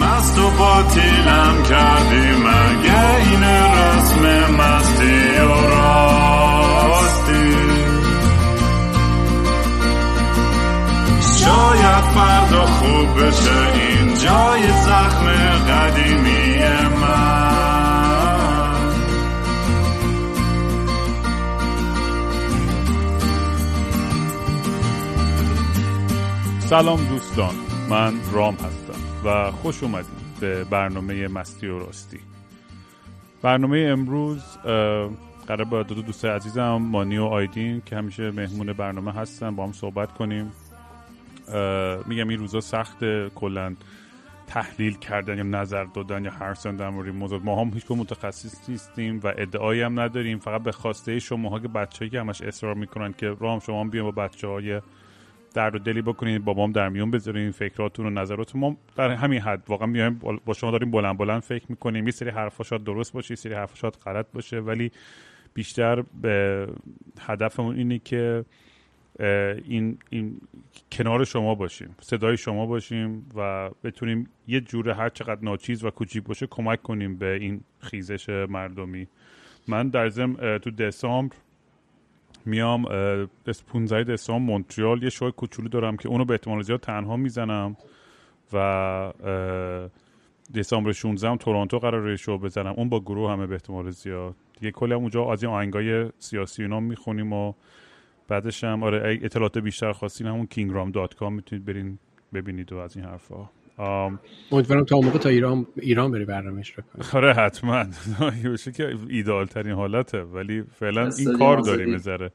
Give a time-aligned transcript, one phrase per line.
[0.00, 7.08] مست و باطیلم کردی مگه این رسم مستی و راستی؟
[11.40, 15.26] شاید فردا خوب بشه این جای زخم
[15.68, 16.48] قدیمی
[26.68, 27.54] سلام دوستان
[27.90, 28.87] من رام هستم.
[29.52, 32.20] خوش اومدیم به برنامه مستی و راستی.
[33.42, 34.42] برنامه امروز
[35.46, 39.64] قرار با دو, دو دوست عزیزم مانی و آیدین که همیشه مهمون برنامه هستن با
[39.64, 40.52] هم صحبت کنیم.
[42.06, 43.74] میگم این روزا سخت کلا
[44.46, 47.40] تحلیل کردن یا نظر دادن یا حرف زدن در مورد موضوع.
[47.44, 50.38] ما هم هیچ متخصص نیستیم و ادعایی هم نداریم.
[50.38, 54.10] فقط به خواسته شما که بچه‌ای که همش اصرار می‌کنن که رام شما بیان با
[54.10, 54.80] بچه های
[55.58, 58.60] در و دلی بکنید با هم در میون بذارین فکراتون و نظراتون.
[58.60, 62.06] ما در همین حد واقعا میایم با شما داریم بلند بلند فکر می‌کنیم.
[62.06, 64.92] یه سری حرفا شاید درست باشه یه سری حرفا شاید غلط باشه ولی
[65.54, 66.66] بیشتر به
[67.20, 68.44] هدفمون اینه که
[69.64, 70.40] این, این
[70.92, 76.24] کنار شما باشیم صدای شما باشیم و بتونیم یه جور هر چقدر ناچیز و کوچیک
[76.24, 79.06] باشه کمک کنیم به این خیزش مردمی.
[79.68, 81.36] من در ضمن تو دسامبر
[82.48, 82.84] میام
[83.72, 85.02] 15 دسامبر مونتریال.
[85.02, 87.76] یه شو کوچولو دارم که اونو به احتمال زیاد تنها می‌زنم
[88.52, 89.12] و
[90.54, 92.74] دسامبر 16 هم تورنتو قراره شو بزنم.
[92.76, 94.34] اون با گروه همه به احتمال زیاد.
[94.60, 97.52] دیگه کلی هم اونجا از این آهنگای سیاسی اینا می‌خونیم و
[98.28, 101.98] بعدش هم آره اطلاعات بیشتر خواستین همون kingram.com می‌تونید برین
[102.34, 103.48] ببینید و از این حرفا.
[103.78, 107.84] امیدوارم تا موقع تا ایران ایران بری برنامه‌اش رو آره حتما.
[108.50, 112.30] باشه که ایدال ترین حالته ولی فعلا این کار داریم می‌ذاره.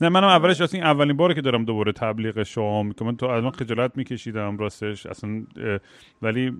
[0.00, 3.16] نه منم اولش اصلا این اولین باره که دارم دوباره تبلیغ شما می‌کنم.
[3.16, 5.06] تو الان خجالت میکشیدم راستش.
[5.06, 5.44] اصلا
[6.22, 6.52] ولی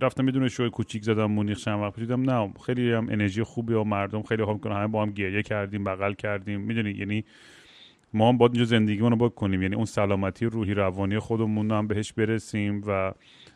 [0.00, 3.84] رفتم می‌دونه شو کوچیک زدم مونیخ چند وقت دیدم نه خیلی هم انرژی خوبی و
[3.84, 4.76] مردم خیلی خوب می‌کنن.
[4.76, 6.60] همه با هم گریه کردیم بغل کردیم.
[6.60, 7.24] می‌دونی؟ یعنی
[8.14, 12.12] ما هم باید اینجا زندگیمون رو بکنیم یعنی اون سلامتی روحی روانی خودمون هم بهش
[12.12, 13.12] برسیم و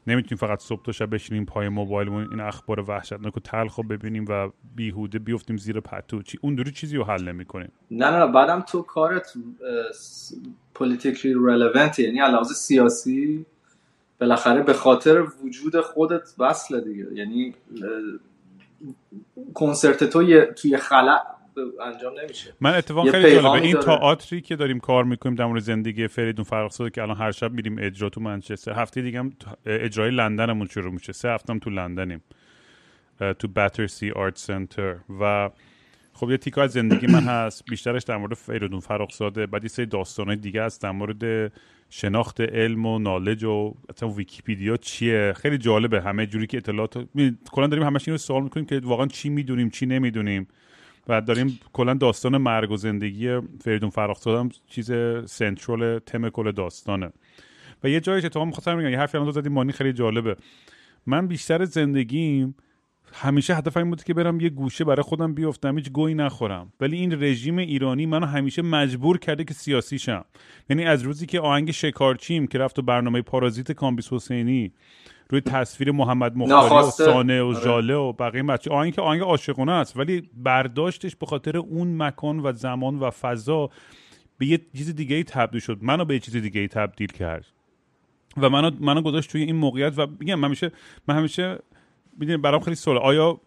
[0.06, 4.50] نمی‌تونیم فقط صبح تا شب بشینیم پای موبایلمون این اخبار وحشتناک و تلخ ببینیم و
[4.76, 6.22] بیهوده بیفتیم زیر پتو.
[6.22, 7.72] چی اون دوری چیزی رو حل نمی‌کنیم.
[7.90, 9.32] نه نه بعدم تو کارت
[10.74, 13.46] پولیتیکلی رلوونت یعنی علاوه سیاسی
[14.20, 17.06] بالاخره به خاطر وجود خودت وصله دیگه.
[17.14, 17.54] یعنی
[19.54, 21.18] کنسرت تو توی خلا
[21.86, 22.52] انجام نمیشه.
[22.60, 23.66] من اتفاق خیلی جالبه.
[23.66, 27.52] این تئاتری که داریم کار می‌کنیم در مورد زندگی فریدون فرخزاده که الان هر شب
[27.52, 29.32] میریم اجرا تو منچستر هفته دیگه هم
[29.66, 31.12] اجرای لندنمون شروع میشه.
[31.12, 32.22] سه هفتم تو لندنیم
[33.38, 34.96] تو باترسی آرت سنتر.
[35.20, 35.50] و
[36.12, 37.64] خب یه تیکا از زندگی من هست.
[37.70, 39.46] بیشترش در مورد فریدون فرخزاده.
[39.46, 41.52] بعد یه سری داستانهای دیگه هست در مورد
[41.90, 45.32] شناخت علم و نالج و اصلا ویکیپیدیا چیه.
[45.36, 46.00] خیلی جالبه.
[46.00, 47.06] همه جوری که اطلاعات
[47.52, 50.48] کلا داریم همش اینو سوال می‌کنیم که واقعا چی می‌دونیم چی نمی‌دونیم.
[51.08, 54.92] و داریم کلا داستان مرگ و زندگی فریدون فرخزاده هم چیز
[55.24, 57.10] سنترال تم کل داستانه.
[57.84, 60.36] و یه جایش اتفاقا می‌خواستم بگم یه حرفی الان زدی مانی خیلی جالبه.
[61.06, 62.54] من بیشتر زندگیم
[63.12, 66.72] همیشه هدفم این بود که برم یه گوشه برای خودم بیفتم هیچ گویی نخورم.
[66.80, 70.24] ولی این رژیم ایرانی منو همیشه مجبور کرده که سیاسی شم.
[70.70, 74.72] یعنی از روزی که آهنگ شکارچیم که رفت تو برنامه پارازیت کامبیس حسینی
[75.30, 77.60] روی تصویر محمد مختاری و سانه و آره.
[77.60, 78.70] ژاله و بقیه بچه.
[78.70, 79.96] آهنگ که آهنگ عاشقانه است.
[79.96, 83.70] ولی برداشتش به خاطر اون مکان و زمان و فضا
[84.38, 85.78] به یه چیز دیگه ای تبدیل شد.
[85.82, 87.46] منو به یه چیز دیگه ای تبدیل کرد.
[88.36, 90.72] و منو منو گذاشت توی این موقعیت و میگم من همیشه
[91.08, 91.58] من همیشه
[92.18, 92.98] می‌دونی برام خیلی سوال.
[92.98, 93.40] آیا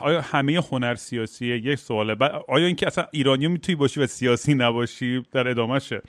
[0.00, 2.16] آیا همه هنر سیاسیه یک سواله.
[2.48, 6.02] آیا اینکه اصلا ایرانی می‌تونی باشی و سیاسی نباشی؟ در ادامهشه.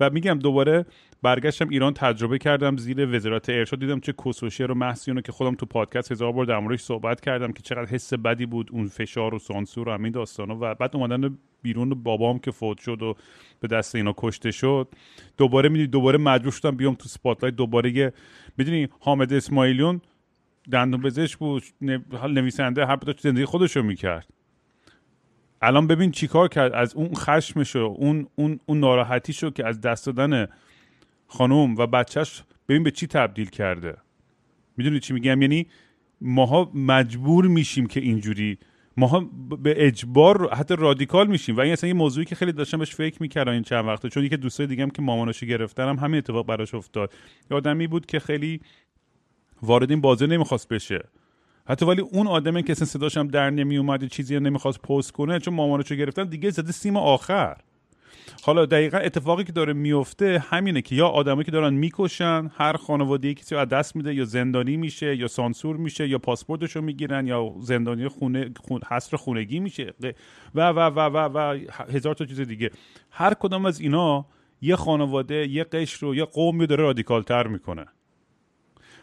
[0.00, 0.86] و میگم دوباره
[1.22, 3.80] برگشتم ایران تجربه کردم زیر وزارت ارشاد.
[3.80, 7.52] دیدم چه کسوشی رو محسی که خودم تو پادکست هزار بار در موردش صحبت کردم
[7.52, 10.56] که چقدر حس بدی بود اون فشار و سانسور و همین داستانا.
[10.60, 13.16] و بعد اومدن بیرون بابام که فوت شد و
[13.60, 14.88] به دست اینا کشته شد.
[15.36, 18.12] دوباره می‌دونی دوباره مجبور شدم بیام تو سپاتلایت دوباره یه
[18.56, 20.00] می‌دونی حامد اسماعیلیون
[20.72, 21.62] دندون پزشک بود
[22.28, 24.26] نویسنده هر زندگی خودش رو می‌کرد.
[25.62, 30.46] الان ببین چیکار کرد؟ از اون خشمشو اون اون اون ناراحتیشو که از دست دادن
[31.30, 33.96] خانم و بچهش ببین به چی تبدیل کرده.
[34.76, 35.66] می‌دونی چی میگم؟ یعنی
[36.20, 38.58] ماها مجبور میشیم که اینجوری
[38.96, 39.20] ماها
[39.62, 41.56] به اجبار حتی رادیکال میشیم.
[41.56, 44.24] و این اصلا یه موضوعی که خیلی داشتم بهش فکر می‌کردم این چند وقته چون
[44.24, 47.12] یکی دوستای دیگه که ماماناشو گرفتن هم همین اتفاق براش افتاد.
[47.50, 48.60] آدمی بود که خیلی
[49.62, 51.08] وارد این بازی نمی‌خواست بشه.
[51.68, 55.38] حتی ولی اون آدمی که اصلا صداش هم در نمی اومد چیزی نمی‌خواست پست کنه
[55.38, 57.56] چون مامانشو گرفتن دیگه زده سیم آخر.
[58.42, 63.34] حالا دقیقا اتفاقی که داره میفته همینه که یا آدمایی که دارن می‌کشن هر خانواده
[63.34, 67.54] کسی از دست میده یا زندانی میشه یا سانسور میشه یا پاسپورتش رو می‌گیرن یا
[67.60, 69.94] زندانی خونه خون حصر خونگی میشه
[70.54, 71.58] و و و و و
[71.94, 72.70] هزار تا چیز دیگه.
[73.10, 74.26] هر کدام از اینا
[74.60, 77.86] یه خانواده یه قشر رو یه قومی داره رادیکال تر می‌کنه.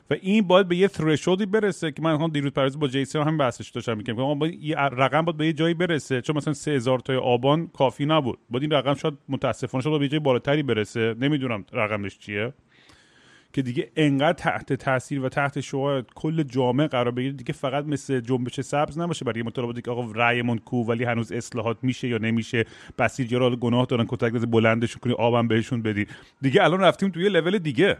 [0.09, 3.38] و این باید به یه ثرشولدی برسه که من هم دیروز پرز با جیسی هم
[3.38, 6.21] بحثش داشتم می‌کنم با یه رقم باید به یه جایی برسه.
[6.21, 8.39] چون مثلا 3000 تا آبان کافی نبود.
[8.50, 11.15] باید این رقم شاید متاسفانه شد به یه جای بالاتری برسه.
[11.19, 12.54] نمی‌دونم رقمش چیه.
[13.54, 18.19] که دیگه انقدر تحت تاثیر و تحت شعار کل جامعه قرار بگیره دیگه فقط مثل
[18.19, 22.65] جنبش سبز نباشه برای مطالباتی که آقا رأیمون کو ولی هنوز اصلاحات میشه یا نمیشه؟
[23.00, 26.07] بسیجرا گناه دارن کتک بلندشون کنی آبم بهشون بدی.
[26.42, 27.98] دیگه الان رفتیم توی لول دیگه.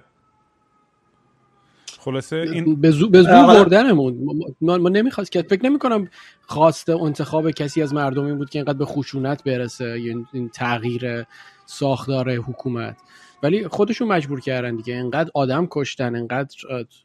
[2.08, 4.18] خلاصه این به زور, بردنمون.
[4.62, 6.10] ما, ما نمی‌خواست که فکر نمی کنم
[6.42, 11.26] خواست انتخاب کسی از مردم این بود که اینقدر به خشونت برسه یعنی این تغییر
[11.66, 12.98] ساختار حکومت.
[13.44, 14.94] ولی خودشون مجبور کردن دیگه.
[14.94, 16.56] اینقدر آدم کشتن اینقدر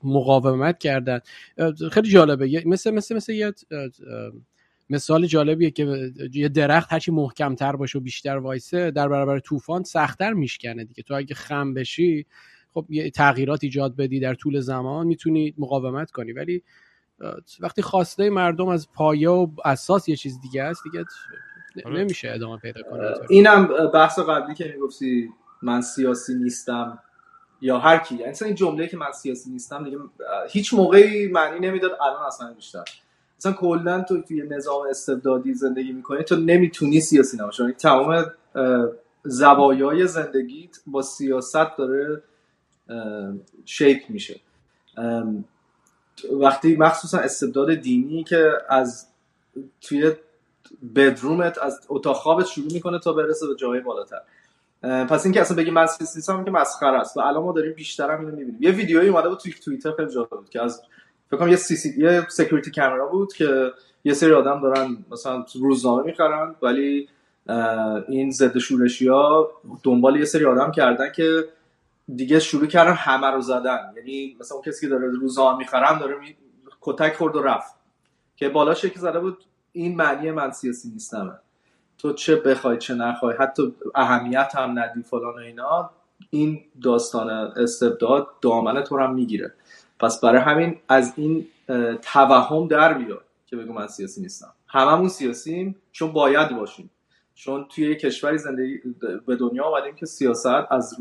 [0.04, 1.20] مقاومت کردن.
[1.92, 2.62] خیلی جالبه.
[2.66, 3.52] مثل مثل مثل یه
[4.90, 10.32] مثال جالبیه که یه درخت هرچی محکمتر باشه و بیشتر وایسه در برابر طوفان سختتر
[10.32, 11.02] میشکنه دیگه.
[11.02, 12.26] تو اگه خم بشی
[12.74, 16.32] خب یه تغییرات ایجاد بدی در طول زمان می‌تونی مقاومت کنی.
[16.32, 16.62] ولی
[17.60, 21.04] وقتی خواسته مردم از پایه و اساس یه چیز دیگه است دیگه
[21.84, 22.00] آره.
[22.00, 25.28] نمیشه ادامه پیدا کنه اینم بحث قبلی که می‌گفتی
[25.62, 26.98] من سیاسی نیستم
[27.60, 28.14] یا هر کی.
[28.14, 29.98] یعنی این جمله که من سیاسی نیستم دیگه
[30.50, 32.84] هیچ موقعی معنی نمی‌داد الان اصلا بیشتر.
[33.38, 37.62] مثلا کلا تو توی نظام استبدادی زندگی می‌کنی تو نمی‌تونی سیاسی نباشی.
[37.62, 38.24] یعنی تمام
[39.24, 42.22] زوایای زندگیت با سیاست داره
[43.64, 44.40] شیک میشه.
[46.40, 49.06] وقتی مخصوصا استبداد دینی که از
[49.80, 50.12] توی
[50.94, 54.20] بدرومت از اتاق خوابت شروع می‌کنه تا برسه به جای بالاتر.
[54.82, 57.16] پس اینکه اصلا بگی من سیستم که مسخره است.
[57.16, 58.56] و الان ما داریم بیشتر هم اینو می‌بینیم.
[58.60, 60.82] یه ویدیویی اومده بود توی توییتر خیلی جالب بود که از
[61.30, 63.72] فکر یه سی سی یه security camera بود که
[64.04, 67.08] یه سری آدم دارن مثلا روزنامه می‌خرن ولی
[68.08, 69.50] این ضد شورشی ها
[69.82, 71.44] دنبال یه سری آدم کردن که
[72.16, 73.92] دیگه شروع کردن همه رو زدن.
[73.96, 76.36] یعنی مثلا اون کسی که داره روزنامه می‌خره داره می...
[76.80, 77.74] کتک خورد و رفت.
[78.36, 81.38] که بالا که زده بود این معنی من سیاسی نیستم
[81.98, 85.90] تو چه بخوای چه نخوای حتی اهمیت هم ندی فلان و اینا.
[86.30, 89.54] این داستان استبداد دامنه تو هم می‌گیره.
[90.00, 91.46] پس برای همین از این
[92.02, 94.52] توهم در بیاد که بگو من سیاسی نیستم.
[94.66, 96.90] هممون سیاسیم چون باید باشیم.
[97.44, 98.80] چون توی یک کشوری زندگی
[99.26, 100.96] به دنیا آمدیم که سیاست از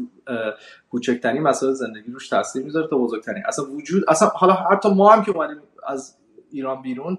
[0.92, 3.44] کوچکترین مسائل زندگی روش تاثیر می‌ذاره تا بزرگترین.
[3.48, 5.58] اصلا وجود اصلا حالا حتی ما هم که اومدیم
[5.88, 6.18] از
[6.52, 7.18] ایران بیرون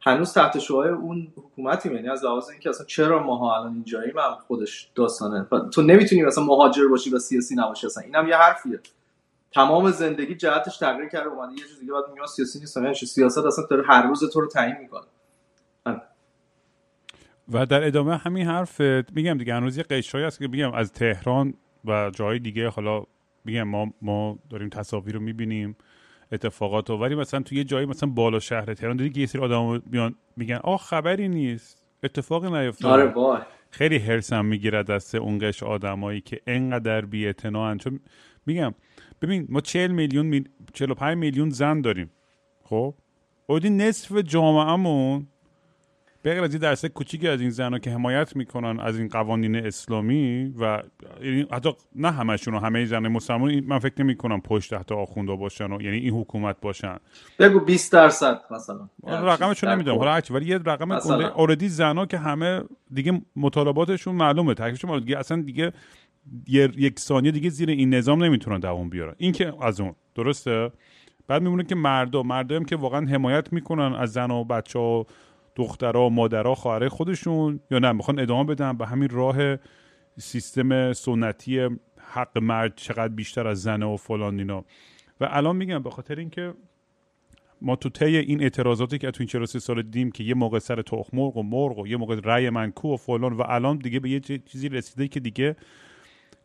[0.00, 4.36] هنوز تحت شعای اون حکومتی یعنی از لحاظ اینکه اصلا چرا ماها الان اینجاییم هم
[4.46, 5.46] خودش داستانه.
[5.72, 7.86] تو نمی‌تونی مثلا مهاجر باشی و سیاسی نباشی.
[7.86, 8.80] اصلا اینم یه حرفیه.
[9.54, 11.28] تمام زندگی جهتش تغییر کرده.
[11.28, 12.76] اومده یه چیز دیگه بعد میگه سیاسی نیست.
[12.76, 15.06] یعنی سیاست اصلا داره هر روز تو رو تعیین می‌کنه.
[17.52, 18.80] و در ادامه همین حرف
[19.14, 21.54] میگم دیگه هنوز یه قشرهایی هست که میگم از تهران
[21.84, 23.04] و جای دیگه حالا
[23.44, 25.76] میگم ما ما داریم تصاویر رو می‌بینیم
[26.32, 26.96] اتفاقات رو.
[26.96, 30.14] ولی مثلا توی یه جایی مثلا بالا شهر تهران دیدی که یه سری آدم میان
[30.36, 33.46] میگن آه خبری نیست اتفاقی نیفتاد آره.
[33.70, 37.32] خیلی حرسم می‌گیره دست اون قش آدمایی که انقدر بی
[37.78, 38.00] چون
[38.46, 38.74] میگم
[39.22, 40.44] ببین ما 40 میلیون می...
[40.72, 42.10] 45 میلیون زن داریم
[42.62, 42.94] خب؟
[43.46, 45.26] اودی نصف جامعهمون
[46.22, 50.54] به از این درصد کوچیکی از این زنها که حمایت می‌کنن از این قوانین اسلامی
[50.60, 50.82] و
[51.22, 55.72] یعنی حتی نه همشون همه زن مسلمان من فکر نمی کنم پشت تحت آخونده باشن
[55.72, 56.96] و یعنی این حکومت باشن.
[57.38, 58.88] بگو 20 درصد مثلا.
[59.06, 59.98] رقمشو نمی‌دونم.
[59.98, 60.92] حالا هرچی ولی یه رقم
[61.36, 62.62] اوردی زنا که همه
[62.94, 64.54] دیگه مطالباتشون معلومه.
[64.54, 65.72] تکلیفشون دیگه اصلا دیگه
[66.48, 69.14] یک ثانیه دیگه زیر این نظام نمی‌تونن دوام بیارن.
[69.18, 69.94] این که از اون.
[70.14, 70.70] درسته؟
[71.28, 75.04] بعد میمونه که مردم مردم که واقعا حمایت می‌کنن از زن و بچه و
[75.56, 79.56] دخترها مادرها خواهرای خودشون یا نه می‌خوان ادامه بدن به همین راه
[80.18, 81.68] سیستم سنتی
[81.98, 84.64] حق مرد چقدر بیشتر از زنه و فلان اینا.
[85.20, 86.54] و الان میگم به خاطر اینکه
[87.62, 90.82] ما تو طی این اعتراضاتی که تو این 43 سال دیدیم که یه موقع سر
[90.82, 94.10] تخم مرغ و مرغ و یه موقع رأی منکو و فلان و الان دیگه به
[94.10, 95.56] یه چیزی رسیده که دیگه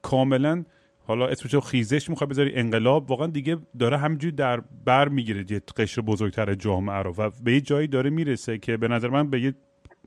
[0.02, 0.64] کاملا
[1.08, 6.02] حالا اسمش خیزش می‌خواد بذاری انقلاب واقعا دیگه داره همینجوری در بر می‌گیره یه قشر
[6.02, 9.56] بزرگتر جامعه رو و به یه جایی داره می‌رسه که به نظر من به یه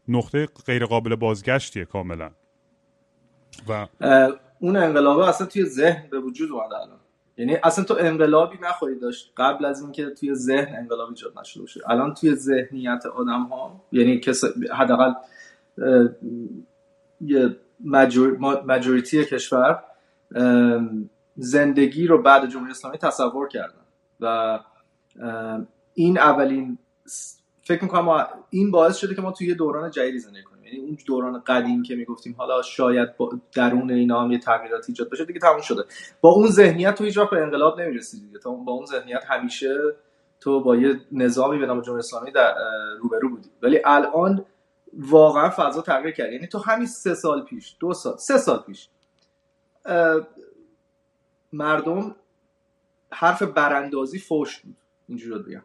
[0.09, 2.30] نقطه غیر قابل بازگشتیه کاملا.
[3.69, 3.87] و
[4.61, 6.99] اون انقلاب اصلا توی ذهن به وجود اومده الان.
[7.37, 11.80] یعنی اصلا تو انقلابی نخواهی داشت قبل از اینکه توی ذهن انقلابی ایجاد نشده باشه.
[11.87, 15.12] الان توی ذهنیت آدم ها یعنی کس حداقل
[17.21, 17.57] یه
[18.66, 19.83] مجوریتی کشور
[21.37, 23.84] زندگی رو بعد جمهوری اسلامی تصور کردن
[24.20, 24.58] و
[25.94, 26.78] این اولین
[27.62, 30.64] فکر می‌کنم این باعث شده که ما توی یه دوران جدیدی زندگی کنیم.
[30.64, 33.08] یعنی اون دوران قدیم که می‌گفتیم حالا شاید
[33.54, 35.82] درون اینا هم یه تغییرات ایجاد بشه دیگه تموم شده.
[36.20, 38.38] با اون ذهنیت تو هیچ به انقلاب نمی‌رسی دیگه.
[38.38, 39.78] تا با اون ذهنیت همیشه
[40.40, 42.54] تو با یه نظامی به نام جمهوری اسلامی در
[43.00, 43.50] روبرو بودی.
[43.62, 44.44] ولی الان
[44.99, 46.32] واقعا فضا تغییر کرد.
[46.32, 48.88] یعنی تو همین سه سال پیش دو سال سه سال پیش
[51.52, 52.16] مردم
[53.12, 54.76] حرف براندازی فوش بود.
[55.08, 55.62] اینجوری بگم.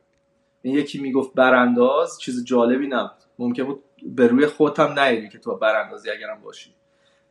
[0.62, 3.12] این یکی می‌گفت برانداز چیز جالبی نبود.
[3.39, 6.75] ممکن بود به روی خودت هم نیری که تو براندازی اگرم باشی.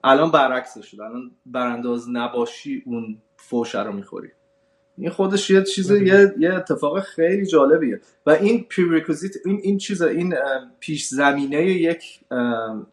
[0.04, 1.00] الان برعکس شد.
[1.00, 4.28] الان برانداز نباشی اون فوش رو می‌خوری.
[4.98, 8.00] این خودش یه چیز یه،, یه اتفاق خیلی جالبیه.
[8.26, 10.34] و این پریکوزیت این این چیز این
[10.80, 12.20] پیش زمینه یک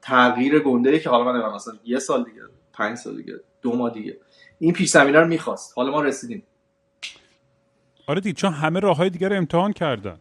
[0.02, 2.42] تغییر گنده که حالا من مثلا یه سال دیگه
[2.74, 4.18] پنج سال دیگه دو ماه دیگه.
[4.60, 5.74] این پیش زمینه رو می‌خواست.
[5.76, 6.44] حالا ما رسیدیم.
[8.08, 10.18] آره دیگه چون همه راه های دیگه رو امتحان کردن.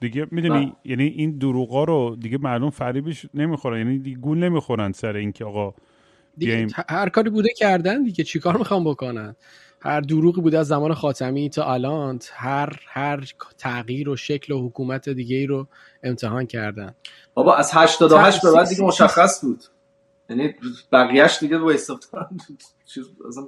[0.00, 0.72] دیگه می‌دونی بله.
[0.84, 3.78] یعنی این دروغا رو دیگه معلوم فریبش نمی‌خورن.
[3.78, 5.74] یعنی دیگه گول نمی‌خورن سر اینکه آقا
[6.38, 9.36] دیگه هر کاری بوده کردن دیگه چیکار می‌خوام بکنن؟
[9.80, 13.24] هر دروغی بوده از زمان خاتمی تا الان هر هر
[13.58, 15.68] تغییر و شکل و حکومت دیگه ای رو
[16.02, 16.94] امتحان کردن.
[17.34, 19.64] بابا از 88 به بعد دیگه مشخص بود.
[20.30, 20.54] یعنی
[20.92, 22.26] بقیهش دیگه با استفاده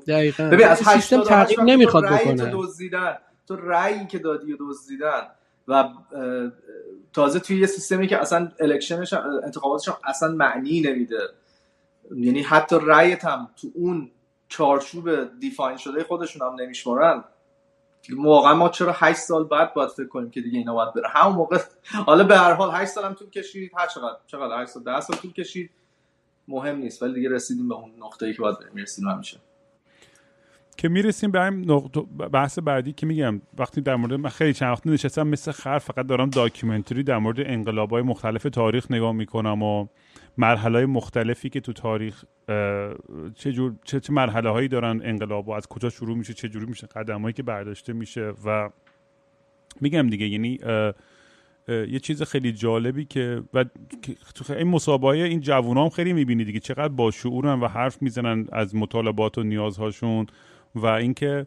[0.08, 0.44] دقیقاً.
[0.44, 3.18] ببین از سیستم تغییر نمی‌خواد بکنه تو دزدیدن.
[3.46, 5.22] تو رأیی که دادی و دزدیدن.
[5.68, 5.88] و
[7.12, 9.12] تازه توی یه سیستمی که اصلا الکشنش
[9.44, 11.20] انتخاباتش اصلا معنی نمیده.
[12.16, 14.10] یعنی حتی رأیت هم تو اون
[14.48, 17.24] چارچوب دیفاین شده خودشون هم نمیشمارن.
[18.16, 21.34] واقعا ما چرا 8 سال بعد باید فکر کنیم که دیگه اینا باید بره؟ همون
[21.36, 21.58] موقع
[22.06, 23.72] حالا به هر حال 8 سال هم طول کشید.
[23.76, 25.70] هر چقدر چقدر؟ 8 سال 10 سال طول کشید.
[26.48, 29.36] مهم نیست ولی دیگه رسیدیم به اون نقطه‌ای که باید می‌رسیم همیشه.
[30.76, 31.66] که می‌رسیم به این
[32.32, 36.06] بحث بعدی که میگم وقتی در مورد من خیلی چند وقت نشستم مثل خر فقط
[36.06, 39.86] دارم داکیومنتری در مورد انقلابای مختلف تاریخ نگاه می‌کنم و
[40.38, 42.24] مرحله مختلفی که تو تاریخ
[43.34, 46.66] چه جور چه, چه مرحله هایی دارن انقلاب و از کجا شروع میشه چه جوری
[46.66, 48.70] میشه قدمایی که برداشته میشه و
[49.80, 50.58] میگم دیگه یعنی
[51.68, 53.64] یه چیز خیلی جالبی که و
[54.34, 58.46] تو این مسابقه این جوونا هم خیلی می‌بینی دیگه چقدر با شعورن و حرف می‌زنن
[58.52, 60.26] از مطالبات و نیازهاشون
[60.74, 61.46] و اینکه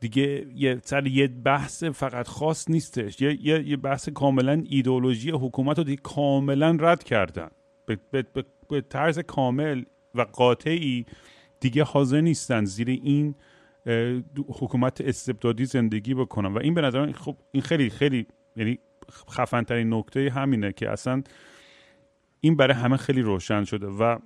[0.00, 3.20] دیگه یه سر یه بحث فقط خاص نیستش.
[3.20, 7.48] یه, یه،, بحث کاملا ایدئولوژی حکومت رو دیگه کاملا رد کردن.
[7.86, 8.24] به, به،,
[8.68, 9.82] به طرز کامل
[10.14, 11.06] و قاطعی
[11.60, 13.34] دیگه حاضر نیستن زیر این
[14.48, 16.54] حکومت استبدادی زندگی بکنن.
[16.54, 18.78] و این به نظر خب این خیلی خیلی یعنی
[19.30, 21.22] خفن ترین نکته همینه که اصلا
[22.40, 24.18] این برای همه خیلی روشن شده و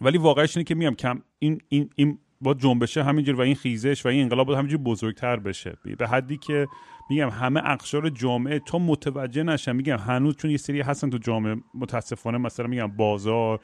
[0.00, 4.06] ولی واقعش اینه که میگم کم این این این با جنبشه همینجور و این خیزش
[4.06, 5.76] و این انقلاب باید همینجور بزرگتر بشه.
[5.98, 6.66] به حدی که
[7.10, 11.56] میگم همه اقشار جامعه تا متوجه نشن میگم هنوز چون یه سری هستن تو جامعه
[11.74, 13.60] متاسفانه مثلا میگم بازار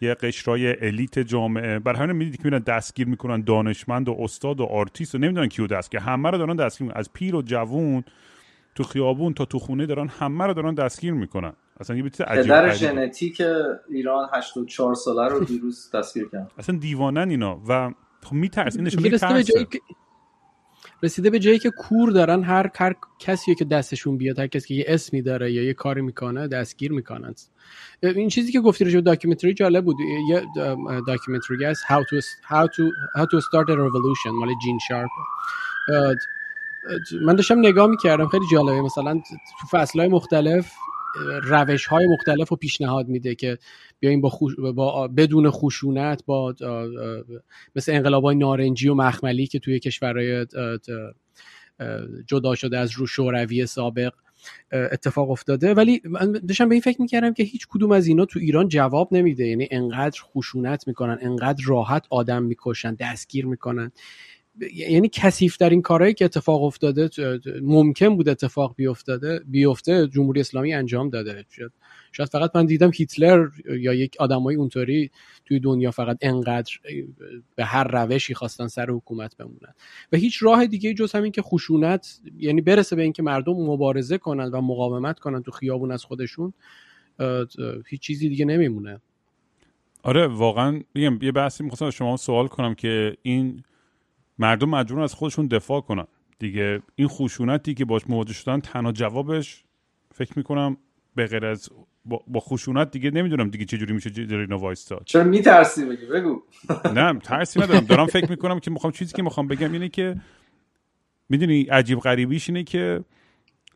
[0.00, 4.64] یه قشرای elite جامعه بر همین می‌دید که میرن دستگیر می‌کنن دانشمند و استاد و
[4.64, 8.04] آرتیست و نمی‌دونن کیو دستگیر همه رو دارن دستگیر از پیر و جوون
[8.74, 11.52] تو خیابون تا تو خونه دارن همه رو دارن دستگیر می‌کنن.
[11.80, 13.42] اصلا یه چیز عجیب پدر ژنتیک
[13.90, 16.52] ایران 84 ساله رو دیروز دستگیر کرد.
[16.58, 19.04] اصلا دیوونن اینا و خب میترس این نشون
[21.02, 24.74] رسیده به جایی که کور دارن هر هر کسی که دستشون بیاد هر کسی که
[24.74, 27.34] یه اسمی داره یا یه کاری می‌کنه دستگیر می‌کنن.
[28.02, 29.96] این چیزی که گفتی رو documentary جالب بود.
[30.28, 30.42] یه
[31.06, 32.82] documentary هست how to how to
[33.18, 35.10] how to start a revolution مال جین شارپ.
[37.22, 38.80] من داشتم نگاه می‌کردم خیلی جالبه.
[38.82, 39.22] مثلا
[39.60, 40.72] تو فصل های مختلف
[41.42, 43.58] روش های مختلف رو پیشنهاد میده که
[44.00, 44.38] بیایم با,
[44.74, 46.54] با بدون خشونت با
[47.76, 50.46] مثل انقلاب های نارنجی و مخملی که توی کشورهای
[52.26, 54.12] جدا شده از رو شوروی سابق
[54.72, 55.74] اتفاق افتاده.
[55.74, 59.08] ولی من داشتم به این فکر می‌کردم که هیچ کدوم از اینا تو ایران جواب
[59.12, 59.46] نمیده.
[59.46, 63.92] یعنی انقدر خشونت می‌کنن انقدر راحت آدم می‌کشن دستگیر می‌کنن.
[64.74, 67.10] یعنی کثیف این کارهایی که اتفاق افتاده
[67.62, 71.44] ممکن بود اتفاق بیفتاده بیفته جمهوری اسلامی انجام داده.
[71.50, 71.72] شد
[72.12, 75.10] شاید فقط من دیدم هیتلر یا یک آدمای اونطوری
[75.44, 76.72] توی دنیا فقط انقدر
[77.56, 79.74] به هر روشی خواستن سر حکومت بمونن.
[80.12, 84.50] و هیچ راه دیگه جز همین که خشونت یعنی برسه به اینکه مردم مبارزه کنن
[84.50, 86.52] و مقاومت کنن تو خیابون از خودشون
[87.86, 89.00] هیچ چیزی دیگه نمیمونه.
[90.02, 93.64] آره واقعا یه بحثی می‌خواستم شما سوال کنم که این
[94.38, 96.06] مردم مجبورن از خودشون دفاع کنن.
[96.38, 99.64] دیگه این خشونتی که باش مواجه شدن تنها جوابش
[100.14, 100.76] فکر می‌کنم
[101.14, 101.70] به غیر از
[102.04, 106.42] با, خشونت دیگه نمی‌دونم دیگه چه جوری میشه جلوی اینا وایستا چرا میترسی بگی؟ بگو.
[106.96, 107.84] نه ترسی ندارم.
[107.84, 110.16] دارم فکر می‌کنم که می‌خوام چیزی که می‌خوام بگم اینه که
[111.28, 113.04] می‌دونی عجیب غریبیش اینه که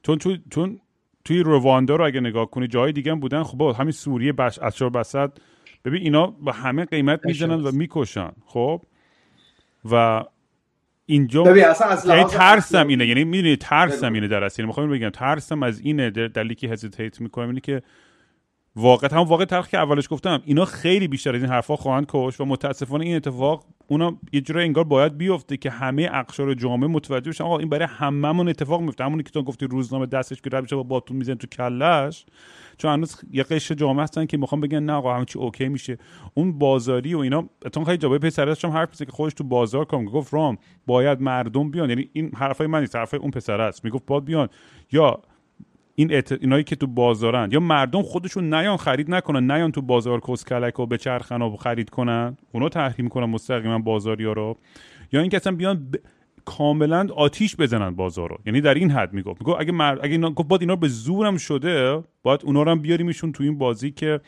[0.02, 0.80] چون تو چون
[1.24, 4.90] توی رواندا رو اگه نگاه کنی جای دیگه هم بودن خب همین سوریه بش اشار
[4.90, 5.38] بسد.
[5.84, 8.82] ببین اینا با همه قیمت می‌زنن و می‌کشن خب؟
[9.90, 10.24] و
[11.10, 11.56] اینجا
[12.06, 14.62] یعنی ترسم اینه یعنی می‌دونی ترسم اینه در اصل.
[14.62, 17.82] یعنی می‌خوام بگم ترسم از اینه دلیلی که هزیتیت می‌کنم اینه که
[18.78, 22.40] واقعا هم واقع تلخ که اولش گفتم اینا خیلی بیشتر از این حرفا خواهند کش
[22.40, 27.30] و متاسفانه این اتفاق اونا یه جوری انگار باید بیفته که همه اقشار جامعه متوجه
[27.30, 27.44] بشن.
[27.44, 29.04] آقا این برای هممون اتفاق میفته.
[29.04, 32.26] همونی که تو گفتی روزنامه دستش که بشه با باتون میزن تو کلش
[32.76, 35.98] چون هنوز یه قشر جامعه هستن که می‌خوان بگن نه آقا همه چی اوکی میشه.
[36.34, 40.04] اون بازاری و اینا اتون خیلی جواب پسرش هم حرف که خودش تو بازار کام
[40.04, 41.88] گفت رام باید مردم بیان.
[41.88, 43.84] یعنی این حرفای من نیست حرفای اون پسر است.
[43.84, 44.48] می‌گفت باید بیان.
[44.92, 45.22] یا
[45.98, 46.32] این ات...
[46.32, 47.48] اینایی که تو بازارن.
[47.52, 49.50] یا مردم خودشون نیان خرید نکنن.
[49.50, 52.36] نیان تو بازار کسکلک و بچرخن و خرید کنن.
[52.52, 54.56] اونا تحریم کنن مستقیما بازاریا رو
[55.12, 55.94] یا اینکه اصلا بیان ب...
[56.44, 60.30] کاملا آتیش بزنن بازار رو یعنی در این حد می‌گفت می‌گفت اگه مرد اگه اینا
[60.30, 64.20] گفت باید اینا به زورم شده باید اونا رو هم بیاریمشون تو این بازی که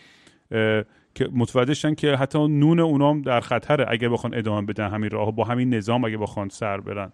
[1.14, 3.86] که متوجه که حتی نون اونا هم در خطره.
[3.88, 7.12] اگه بخوان ادامه بدن همین راه با همین نظام اگه بخوان سر برن.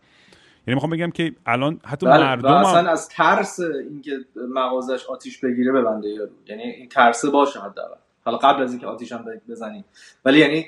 [0.66, 5.72] یعنی می‌خوام بگم که الان حتی بله مردم اصلا از ترس اینکه مغازش آتیش بگیره
[5.72, 7.96] ببنده یارو یعنی این ترسه باشه حداقل.
[8.24, 9.84] حالا قبل از اینکه آتیش هم بزنیم.
[10.24, 10.66] ولی یعنی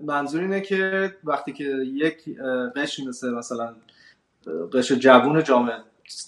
[0.00, 2.38] منظور اینه که وقتی که یک
[2.76, 3.74] قشر مثل مثلا
[4.72, 5.76] قشر جوون جامعه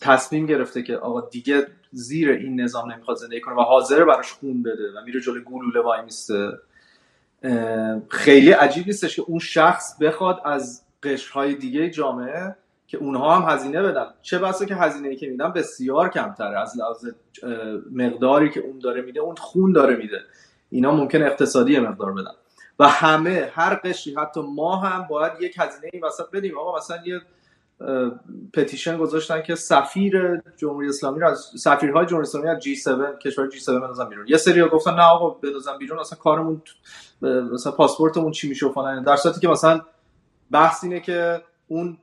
[0.00, 4.62] تصمیم گرفته که آقا دیگه زیر این نظام نمی‌خواد زندگی کنه و حاضر براش خون
[4.62, 6.58] بده و میره جلوی گلوله وای میسته
[8.08, 12.56] خیلی عجیب نیستش که اون شخص بخواد از قشرهای دیگه جامعه
[12.92, 14.06] که اونها هم هزینه بدن.
[14.22, 16.60] چه بسا که هزینه ای که میدن بسیار کمتره.
[16.60, 17.06] از لحاظ
[17.92, 20.18] مقداری که اون داره میده اون خون داره میده.
[20.70, 22.30] اینا ممکن اقتصادی مقدار بدن.
[22.78, 26.58] و همه هر قشری حتی ما هم باید یک هزینه ای وسط بدیم.
[26.58, 27.20] آقا مثلا یه
[28.52, 33.48] پتیشن گذاشتن که سفیر جمهوری اسلامی رو از سفیرهای جمهوری اسلامی از جی 7 کشور
[33.48, 34.28] جی 7 بندازن بیرون.
[34.28, 36.62] یه سری گفتن نه آقا بندازن بیرون اصلا کارمون
[37.22, 39.02] مثلا پاسپورتمون چی میشه فلان.
[39.02, 39.80] در صورتی که مثلا
[40.50, 41.98] بحث اینه که اون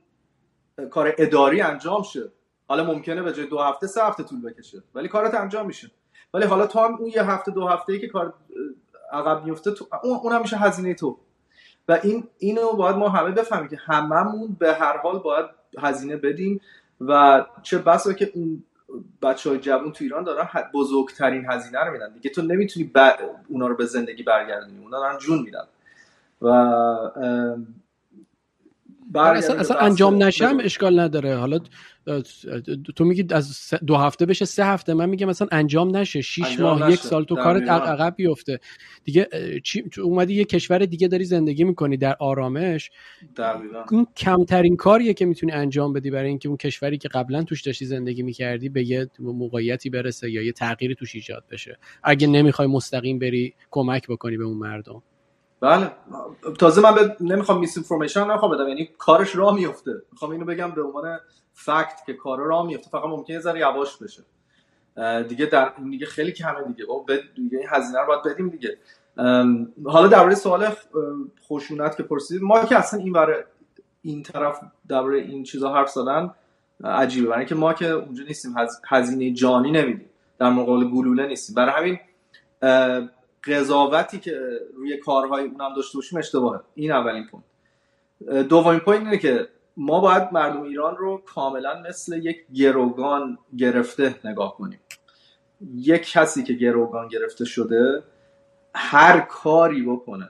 [0.88, 2.28] کار اداری انجام شه.
[2.68, 4.82] حالا ممکنه به جای دو هفته سه هفته طول بکشه.
[4.94, 5.90] ولی کارت انجام میشه.
[6.34, 8.34] ولی حالا تو هم اون یه هفته دو هفته ای که کار
[9.12, 11.18] عقب میفته تو اون هم میشه هزینه تو.
[11.88, 15.46] و این اینو باید ما همه بفهمیم که هممون به هر حال باید
[15.78, 16.60] هزینه بدیم
[17.00, 18.64] و چه بسا که اون
[19.22, 22.12] بچه های جوان تو ایران دارن بزرگترین هزینه رو میدن.
[22.12, 22.98] دیگه تو نمی‌تونی ب...
[23.48, 25.64] اونا رو به زندگی برگردونی اونا دارن جون میدن.
[26.42, 26.46] و
[29.14, 31.36] اصلا, اصلا انجام نشم اشکال نداره.
[31.36, 31.58] حالا
[32.96, 34.94] تو میگی از دو هفته بشه سه هفته.
[34.94, 36.20] من میگم مثلا انجام نشه.
[36.20, 38.60] شیش ماه یک سال تو کارت عقب بیفته.
[39.04, 39.28] دیگه
[39.64, 42.90] چی اومدی یه کشور دیگه داری زندگی می‌کنی در آرامش.
[43.90, 47.84] این کمترین کاریه که می‌تونی انجام بدی برای اینکه اون کشوری که قبلا توش داشتی
[47.84, 51.78] زندگی می‌کردی به یه موقعیتی برسه یا یه تغییری توش ایجاد بشه.
[52.02, 55.02] اگه نمی‌خوای مستقیم بری کمک بکنی به اون مردم.
[55.60, 55.92] بله.
[56.58, 58.68] تازه من به نمی‌خوام میس اینفورمیشن نمی‌خوام بدم.
[58.68, 60.02] یعنی کارش راه میفته.
[60.12, 61.20] می‌خوام اینو بگم به عنوان
[61.52, 62.90] فکت که کار راه میفته.
[62.90, 64.22] فقط ممکنه یه ذره یواش بشه.
[65.28, 66.84] دیگه در دیگه خیلی کمه دیگه.
[66.86, 68.78] با دیگه این هزینه رو باید بدیم دیگه.
[69.84, 70.68] حالا درباره سوال
[71.48, 73.42] خشونت که پرسیدید ما که اصلا این برای
[74.02, 76.34] این طرف درباره این چیزا حرف زدن
[76.84, 77.26] عجیبه.
[77.26, 78.54] برای اینکه ما که اونجا نیستیم
[78.88, 80.10] هزینه جانی نمیدیم.
[80.38, 81.54] در مقابل گلوله نیستیم.
[81.54, 81.98] برای همین
[83.44, 84.40] قضاوتی که
[84.74, 86.60] روی کارهای اونم داشته باشیم اشتباهه.
[86.74, 87.44] این اولین point.
[88.48, 94.56] دومین point اینه که ما باید مردم ایران رو کاملا مثل یک گروگان گرفته نگاه
[94.56, 94.80] کنیم.
[95.74, 98.02] یک کسی که گروگان گرفته شده
[98.74, 100.28] هر کاری بکنه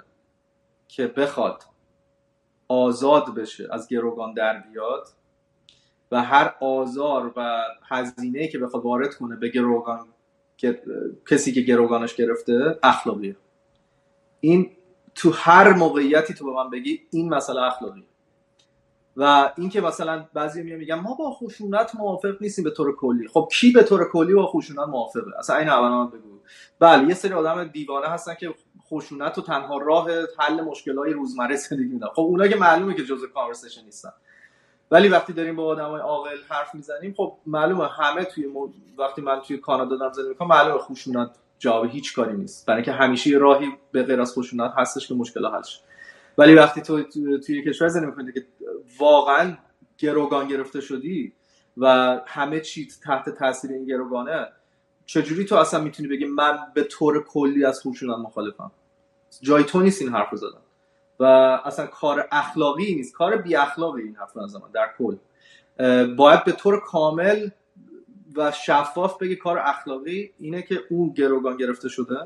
[0.89, 1.63] که بخواد
[2.69, 5.09] آزاد بشه از گروگان در بیاد
[6.13, 10.09] و هر آزار و هزینه که بخواد وارد کنه به گروگان
[11.27, 13.37] کسی که گروگانش گرفته اخلاقیه.
[14.41, 14.71] این
[15.15, 18.05] تو هر موقعیتی تو به من بگی این مسئله اخلاقی
[19.17, 23.29] و اینکه مثلا بعضی میگن میگن ما با خشونت موافق نیستیم به طور کلی.
[23.29, 26.39] خب کی به طور کلی با خشونت موافقه؟ اصلا این اول من بگو.
[26.79, 28.55] بله یه سری آدم دیوانه هستن که
[28.91, 32.07] خشونت و تنها راه حل مشکلات روزمره زندگی میدن.
[32.07, 34.13] خب اونا که معلومه که جزء کانورسیشن نیستن.
[34.91, 38.47] ولی وقتی داریم با آدمای عاقل حرف می‌زنیم خب معلومه همه توی
[38.99, 42.67] وقتی من توی کانادا دارم زندگی می‌کنم معلومه خشونت جواب هیچ کاری نیست.
[42.67, 45.81] برای اینکه همیشه راهی به غیر از خشونت هستش که مشکل حل شه.
[46.39, 47.03] ولی وقتی تو
[47.39, 48.47] توی کشور زندگی می‌کنی که
[48.99, 49.57] واقعا
[49.99, 51.33] گروگان گرفته شدی
[51.77, 51.87] و
[52.27, 54.49] همه چی تحت تاثیر این گروگانه
[55.07, 58.71] چجوری تو اصلا می‌تونی بگی من به طور کلی از خشونت مخالفم؟
[59.43, 60.61] جای تو نیست این حرف زدن.
[61.21, 61.25] و
[61.65, 65.17] اصلا کار اخلاقی نیست کار بی اخلاقی این حرف زدن در کل.
[66.17, 67.49] باید به طور کامل
[68.37, 72.17] و شفاف بگی کار اخلاقی اینه که اون گروگان گرفته شده.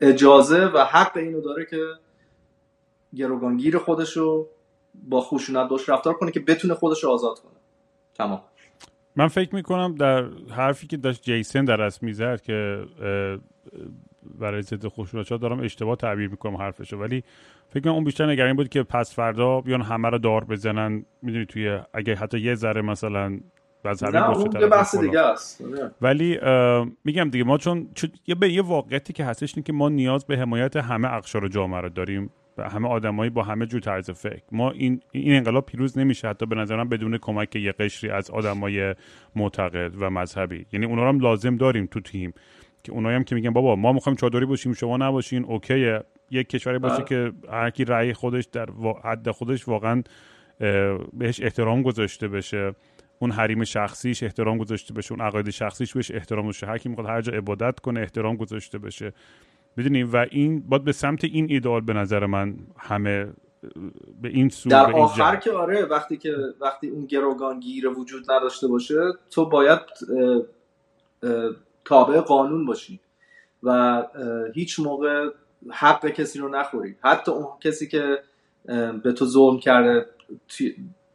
[0.00, 1.82] اجازه و حق اینو داره که
[3.14, 4.48] گروگانگیر خودش رو
[4.94, 7.52] با خشونت باش رفتار کنه که بتونه خودش رو آزاد کنه.
[8.14, 8.40] تمام.
[9.16, 12.84] من فکر می‌کنم در حرفی که داشت جیسن در از می‌زد که
[14.38, 17.24] برای ضد خشونت دارم اشتباه تعبیر می‌کنم حرفشو ولی
[17.68, 21.04] فکر کنم اون بیشتر نگران بود که پس فردا بیان همه رو دار بزنن.
[21.22, 23.40] می‌دونی توی اگه حتی یه ذره مثلا
[23.84, 25.64] بحث دیگه است.
[26.00, 26.38] ولی
[27.04, 27.88] میگم دیگه ما چون,
[28.26, 31.80] یه به یه واقعیتی که هستش اینه که ما نیاز به حمایت همه اقشار جامعه
[31.80, 34.42] رو داریم و همه آدمایی با همه جور طرز فکر.
[34.52, 38.94] ما این این انقلاب پیروز نمیشه حتی به نظرم بدون کمک یه قشری از آدمای
[39.36, 40.66] معتقد و مذهبی.
[40.72, 42.34] یعنی اونا رو هم لازم داریم تو تیم.
[42.88, 46.00] که اونایی هم که میگن بابا ما می‌خوایم چادری باشیم شما نباشین اوکیه.
[46.30, 48.66] یک کشوری باشه که هر کی رأی خودش در
[49.04, 50.02] حد خودش واقعا
[51.12, 52.74] بهش احترام گذاشته بشه.
[53.18, 56.66] اون حریم شخصیش احترام گذاشته بشه اون عقاید شخصیش بهش احترام بشه.
[56.66, 59.12] هر کی می‌خواد هر جا عبادت کنه احترام گذاشته بشه.
[59.76, 63.26] می‌دونیم و این باید به سمت این ایدئال به نظر من همه
[64.22, 68.68] به این سو در آخر که آره وقتی که وقتی اون گروگان گیر وجود نداشته
[68.68, 69.80] باشه تو باید
[71.88, 73.00] تابع قانون باشی
[73.62, 74.02] و
[74.54, 75.28] هیچ موقع
[75.70, 78.22] حق کسی رو نخوری حتی اون کسی که
[79.02, 80.06] به تو ظلم کرده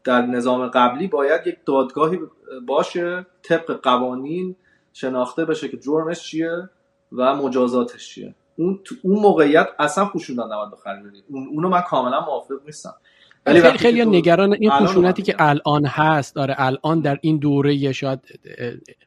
[0.03, 2.19] در نظام قبلی باید یک دادگاهی
[2.65, 4.55] باشه طبق قوانین
[4.93, 6.69] شناخته بشه که جرمش چیه
[7.11, 8.35] و مجازاتش چیه.
[8.57, 12.93] اون اون موقعیت اصلا خشونت نباید بخری اون اونو من کاملا موافق نیستم.
[13.45, 15.85] ولی خیلی خیلی نگران این خشونتی که الان.
[15.85, 18.19] هست داره الان در این دوره شاید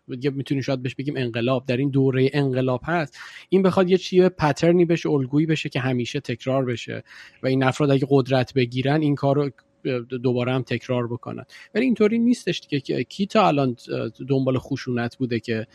[0.09, 3.19] می‌تونیم شاید بهش بگیم انقلاب در این دوره انقلاب هست.
[3.49, 7.03] این بخواد یه چیه پترنی بشه الگویی بشه که همیشه تکرار بشه.
[7.43, 9.51] و این افراد اگه قدرت بگیرن این کارو
[10.23, 11.45] دوباره هم تکرار بکنن.
[11.75, 13.77] ولی اینطوری نیستش که کی تا الان
[14.29, 15.67] دنبال خشونت بوده که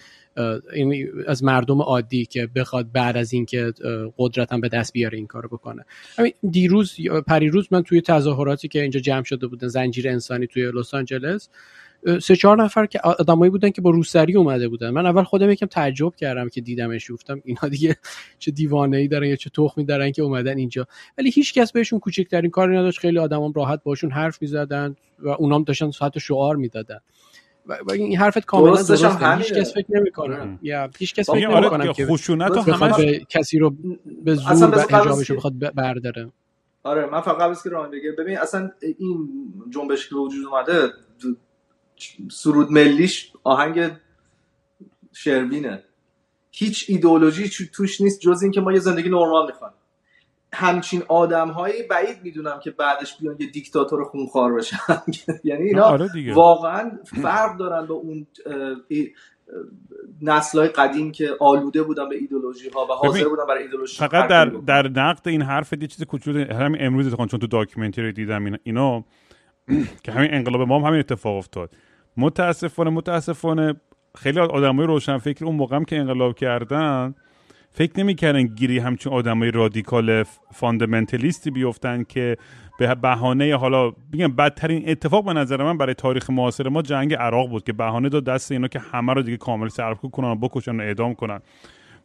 [1.27, 3.73] از مردم عادی که بخواد بعد از اینکه
[4.17, 5.85] قدرت هم به دست بیاره این کارو بکنه.
[6.17, 6.95] همین دیروز
[7.27, 11.49] پریروز من توی تظاهراتی که اینجا جمع شده بودن زنجیر انسانی توی لس آنجلس
[12.21, 14.89] سه چهار نفر که آدمایی بودن که با روسری اومده بودن.
[14.89, 17.11] من اول خودم یکم تعجب کردم که دیدمش.
[17.11, 17.95] گفتم اینا دیگه
[18.39, 20.87] چه دیوانه ای دارن یا چه تخمی دارن که اومدن اینجا.
[21.17, 22.99] ولی هیچ کس بهشون کوچکترین کاری نداشت.
[22.99, 26.99] خیلی آدمام راحت باشون حرف می‌زدن و اونام داشتن ساعت شعار می‌دادن.
[27.65, 29.37] و این حرفت کاملا درسته.
[29.37, 30.59] هیچ کس فکر نمی‌کنه.
[30.61, 33.75] یا هیچ کس فکر آره نمی‌کنه که خشونت همش به کسی رو
[34.23, 36.31] به زور به حجابش بخواد برداره.
[36.83, 39.29] آره من فقط قبل که راه بگه ببین اصلا این
[39.69, 40.89] جنبش که وجود اومده
[42.31, 43.91] سرود ملیش آهنگ
[45.13, 45.83] شروینه
[46.51, 49.73] هیچ ایدئولوژی توش نیست جز اینکه ما یه زندگی نرمال می‌خوایم
[50.53, 54.77] همچین آدم هایی بعید می‌دونم که بعدش بیان یه دیکتاتور خونخوار بشن.
[55.43, 58.27] یعنی اینا آره واقعا فرق دارن با اون
[60.21, 64.29] نسل های قدیم که آلوده بودن به ایدولوژی ها و حاضر بودن برای ایدولوژی فقط
[64.29, 69.03] در, در نقد این حرف یه چیز کوچولو همین امروز چون تو documentary دیدم اینا
[70.03, 71.75] که همین انقلاب ما هم همین اتفاق افتاد.
[72.17, 73.74] متاسفانه متاسفانه
[74.17, 77.15] خیلی آدمای روشن فکر اون موقع که انقلاب کردن
[77.74, 82.38] فکر نمی‌کردن گیری همچون آدمای رادیکال fundamentalist ی بیفتن که
[82.80, 87.50] به بهانه حالا میگم بدترین اتفاق به نظر من برای تاریخ معاصر ما جنگ عراق
[87.50, 90.80] بود که بهانه داد دست اینا که همه رو دیگه کامل سرکوب کنن و بکشن
[90.80, 91.41] و اعدام کنن.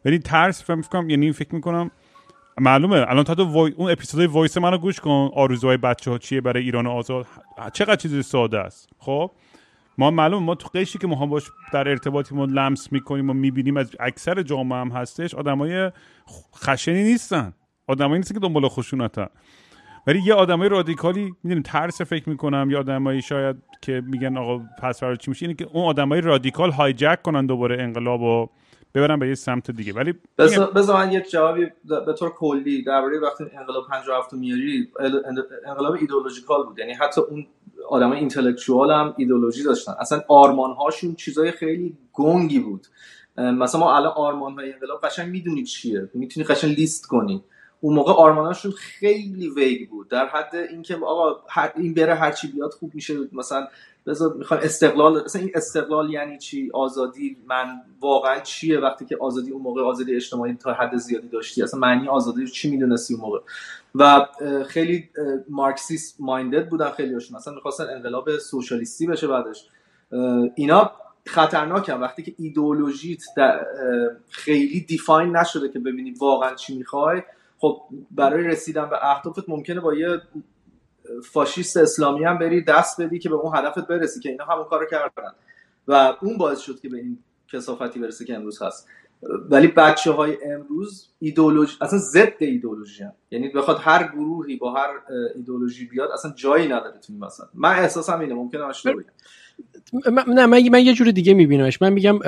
[0.05, 1.91] ولی ترس فکر می‌کنم یعنی فکر می‌کنم
[2.59, 3.05] معلومه.
[3.09, 3.73] الان تا وای...
[3.77, 5.29] اون episode voice منو گوش کن.
[5.33, 7.25] آرزوهای بچه ها چیه برای ایران آزاد؟
[7.73, 8.89] چقدر چیز ساده است.
[8.99, 9.31] خب؟
[9.97, 13.77] ما معلوم ما تو قشری که ما باش در ارتباطی ما لمس می‌کنیم و می‌بینیم
[13.77, 15.91] از اکثر جامعه هم هستش آدمای
[16.55, 17.53] خشنی نیستن.
[17.87, 19.27] آدمایی نیستن که دنبال خشونتن
[20.07, 24.99] ولی یه آدمای رادیکالی می‌دونی ترس فکر می‌کنم یا آدمایی شاید که میگن آقا پس
[25.19, 28.49] چی میشه اینه که اون آدمای رادیکال hijack کنن دوباره انقلاب و
[28.97, 29.93] ببرن به یه سمت دیگه.
[29.93, 30.13] ولی
[30.75, 31.67] بذار من یک جوابی
[32.05, 34.91] به طور کلی درباره وقتی انقلاب 57 میاری
[35.65, 36.79] انقلاب ایدئولوژیکال بود.
[36.79, 37.47] یعنی حتی اون
[37.89, 39.93] آدم اینتלקچوال هم ایدولوژی داشتن.
[39.99, 42.87] اصلا آرمان هاشون چیزای خیلی گنگی بود.
[43.37, 46.09] مثلا ما الان آرمان های انقلاب قشنگ می‌دونی چیه.
[46.13, 47.43] می‌تونی قشنگ لیست کنی.
[47.81, 50.07] اون موقع آرماناشون خیلی ویگ بود.
[50.07, 51.35] در حد اینکه آقا
[51.75, 53.13] این بره هر چی بیاد خوب میشه.
[53.31, 53.67] مثلا
[54.07, 59.51] بذار می‌خوام استقلال مثلا این استقلال یعنی چی؟ آزادی من واقعا چیه وقتی که آزادی
[59.51, 63.39] اون موقع آزادی اجتماعی تا حد زیادی داشتی؟ اصلا معنی آزادی چی می‌دونستی اون موقع؟
[63.95, 64.25] و
[64.67, 65.09] خیلی
[65.49, 67.37] مارکسیست مایندد بودن خیلی هاشون.
[67.37, 69.67] مثلا می‌خواستن انقلاب سوشالیستی بشه بعدش.
[70.55, 70.91] اینا
[71.25, 73.23] خطرناکم وقتی که ایدئولوژیت
[74.29, 77.21] خیلی دیفاین نشده که ببینی واقعا چی می‌خوای
[77.59, 80.21] خب برای رسیدن به اهدافت ممکنه با یه
[81.23, 84.85] فاشیست اسلامی هم بری دست بدی که به اون هدفت برسی که اینا همون کارو
[84.85, 85.31] کردن.
[85.87, 87.19] و اون باعث شد که به این
[87.53, 88.87] کسافتی برسه که امروز هست.
[89.49, 93.13] ولی بچه های امروز ایدولوژی اصلا ضد ایدولوژی هم.
[93.31, 94.89] یعنی بخواد هر گروهی با هر
[95.35, 99.11] ایدولوژی بیاد اصلا جایی نداره تو این مثلا من احساسم اینه ممکنه اشتباه بگم.
[99.93, 101.81] نه من, من یه جور دیگه میبینمش.
[101.81, 102.19] من میگم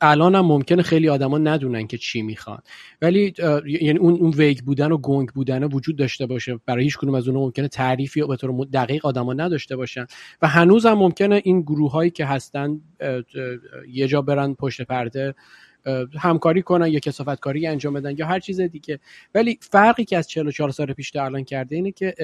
[0.00, 2.58] الان هم ممکنه خیلی آدما ندونن که چی می‌خوان.
[3.02, 3.34] ولی
[3.66, 6.60] یعنی اون اون ویگ بودن و گنگ بودن وجود داشته باشه.
[6.66, 10.06] برای هیچ کدوم از اونها ممکنه تعریفی به طور دقیق آدما نداشته باشن.
[10.42, 12.80] و هنوز هم ممکنه این گروه هایی که هستن
[13.92, 15.34] یه جا برن پشت پرده
[16.18, 19.00] همکاری کنن یا کسافت کاری انجام بدن یا هر چیز دیگه.
[19.34, 22.14] ولی فرقی که از 44 سال پیش تا الان کرده اینه که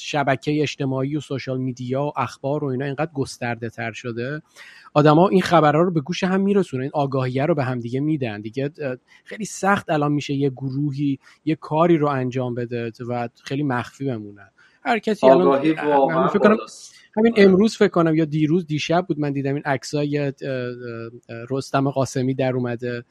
[0.00, 4.42] شبکه اجتماعی و سوشال میدیا و اخبار و اینا اینقدر گسترده تر شده.
[4.94, 8.40] آدما این خبرها رو به گوش هم میرسونن این آگاهیه رو به هم دیگه میدن.
[8.40, 8.70] دیگه
[9.24, 14.50] خیلی سخت الان میشه یه گروهی یه کاری رو انجام بده و خیلی مخفی بمونن
[14.84, 16.56] هر کسی الان فکر
[17.16, 20.32] همین امروز فکر کنم یا دیروز دیشب بود من دیدم این عکسای
[21.50, 23.04] رستم قاسمی در اومده.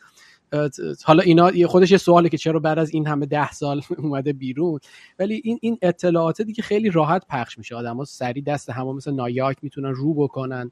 [1.04, 4.80] حالا اینا خودش یه سواله که چرا بعد از این همه ده سال اومده بیرون.
[5.20, 7.76] ولی این این اطلاعات دیگه خیلی راحت پخش میشه.
[7.76, 10.72] آدما سری دست همه مثل نایاک می‌تونن رو بکنن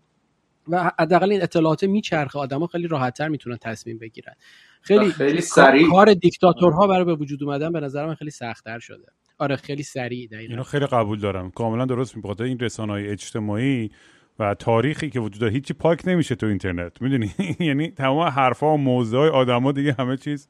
[0.68, 2.40] و حداقل این اطلاعات میچرخه.
[2.40, 4.34] آدما خیلی راحتتر می‌تونن تصمیم بگیرن.
[4.82, 5.90] خیلی, خیلی سریع.
[5.90, 9.06] کار دیکتاتورها برای به وجود اومدن به نظر من خیلی سختتر شده.
[9.40, 10.52] آره خیلی سریع دقیقا.
[10.52, 11.52] اینو خیلی قبول دارم.
[11.52, 13.92] کاملا درست میگه این رسانه های اجتماعی
[14.40, 17.02] و تاریخی که وجود داره هیچی پاک نمیشه تو اینترنت.
[17.02, 20.48] می‌دونی؟ یعنی تمام حرفا و موضوع های آدما دیگه همه چیز.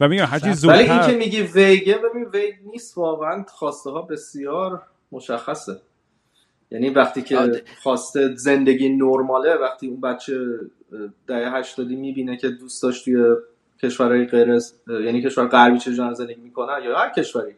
[0.00, 3.44] و میگم هرچی زودتر ولی این که میگی ویگه ببین ویگ نیست واقعا.
[3.48, 5.76] خواسته ها بسیار مشخصه.
[6.70, 10.60] یعنی وقتی که خواسته زندگی نرماله وقتی اون بچه
[11.26, 13.34] دهه هشتادی می‌بینه که دوست داشت توی
[13.82, 17.52] کشورهای غیر یعنی کشور غربی چه زندگی می‌کنن یا هر کشوری.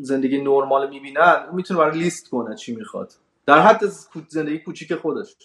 [0.00, 3.12] زندگی نرمال می‌بینن اون می‌تونه برای لیست کنه چی می‌خواد.
[3.46, 3.80] در حد
[4.28, 5.36] زندگی کوچیک خودش.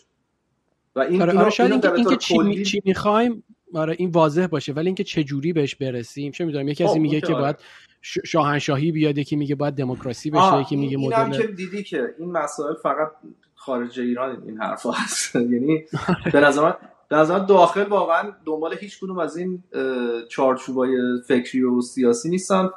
[0.95, 3.43] و این آره, آره شاید اینکه این چی, چی می‌خوایم
[3.73, 4.73] آره این واضح باشه.
[4.73, 7.55] ولی اینکه چه جوری بهش برسیم چه می‌دونم یکی کسی خب، میگه که باید
[8.01, 12.75] شاهنشاهی بیاد یکی میگه باید دموکراسی بشه یکی میگه مدل که دیدی که این مسائل
[12.83, 13.11] فقط
[13.55, 15.35] خارج ایران این حرفا هست.
[15.53, 16.31] یعنی آره.
[16.31, 16.73] به نظر
[17.09, 19.63] به نظر داخل واقعا دنبال هیچ کدوم از این
[20.29, 22.69] چارچوبای فکری و سیاسی نیستن.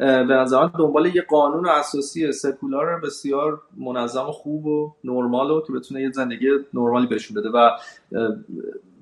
[0.00, 5.72] به نظر دنبال یه قانون اساسی سکولار بسیار منظم و خوب و نرمال و که
[5.72, 7.48] بتونه یه زندگی نرمالی بهشون بده.
[7.48, 7.70] و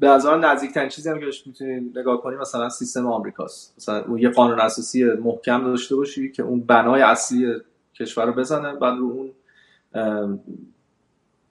[0.00, 3.74] به نظر نزدیکترین چیزی هم که می‌تونید نگاه کنیم مثلا سیستم آمریکاست.
[3.78, 7.54] مثلا اون یه قانون اساسی محکم داشته باشی که اون بنای اصلی
[7.94, 9.30] کشور رو بزنه بعد رو اون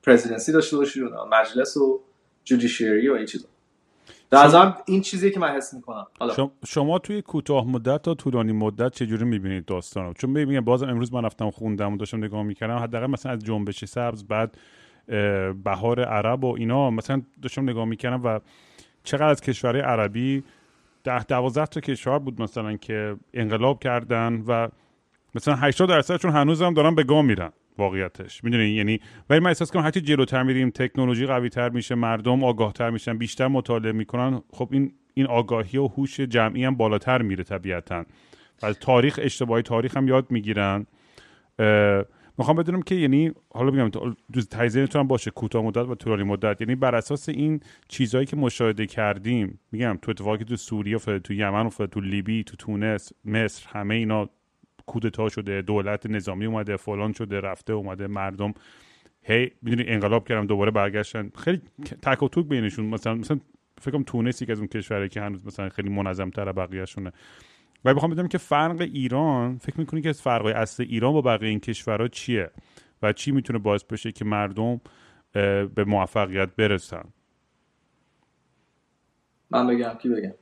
[0.04, 2.00] پرزیدنسی داشته باشی مجلس و
[2.44, 3.48] جودیشیری و این چیزا.
[4.30, 6.08] در این چیزی که من حس می‌کنم.
[6.20, 6.52] حالا.
[6.66, 11.26] شما توی کوتاه مدت تا طولانی مدت چجوری می‌بینید داستانو؟ چون ببینید بازم امروز من
[11.26, 14.58] رفتم خوندم و داشتم نگاه می‌کردم حداقل مثلا از جنبش سبز بعد
[15.64, 18.40] بهار عرب و اینا مثلا داشتم نگاه می‌کردم و
[19.04, 20.44] چقدر از کشورهای عربی
[21.04, 24.68] ده دوازده تا کشور بود مثلا که انقلاب کردن و
[25.36, 27.52] مثلا 80 درصدشون هنوز هم دارن به گام میرن.
[27.78, 28.44] واقعیتش.
[28.44, 32.90] می‌دونی؟ یعنی ولی من احساس کنم هرچی جلوتر میریم تکنولوژی قوی تر میشه مردم آگاهتر
[32.90, 38.06] میشن بیشتر مطالعه می‌کنن خب این این آگاهی و هوش جمعی هم بالاتر میره طبیعتا.
[38.64, 40.86] و تاریخ اشتباهی تاریخ هم یاد می‌گیرن.
[42.38, 43.90] می‌خوام بدونم که یعنی حالا میگم
[44.52, 46.62] تجزیهتون هم باشه کوتاه مدت و طولانی مدت.
[46.62, 51.66] یعنی بر اساس این چیزهایی که مشاهده کردیم میگم تو اتفاقی تو سوریه تو یمن
[51.66, 54.30] و تو لیبی تو تونس مصر همه اینا
[54.88, 58.54] کودتا شده دولت نظامی اومده فلان شده رفته اومده مردم.
[59.22, 61.32] هی می‌دونی انقلاب کردم دوباره برگشتن.
[61.36, 61.62] خیلی
[62.02, 62.86] تک و توک بینشون.
[62.86, 63.40] مثلا مثلا
[63.82, 67.12] فکر کنم تونس که از اون کشوره که هنوز مثلا خیلی منظم تر بقیه‌شونه
[67.86, 71.60] و بخوام بدونم که فرق ایران فکر می‌کنی که فرق اصل ایران با بقیه این
[71.60, 72.52] کشورها چیه؟
[73.02, 74.82] و چی می‌تونه باعث بشه که مردم
[75.76, 77.04] به موفقیت برسن؟
[79.50, 80.34] من بگم کی بگم؟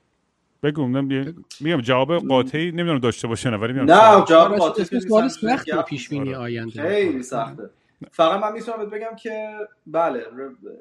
[0.63, 5.81] بگو میگم جواب قاطعی نمی‌دونم داشته باشه نه ولی نه جواب قاطعی سوال سخته.
[5.81, 6.81] پیش بینی آینده.
[6.81, 7.69] خیلی سخته.
[8.11, 9.55] فقط من می‌تونم بگم که
[9.87, 10.23] بله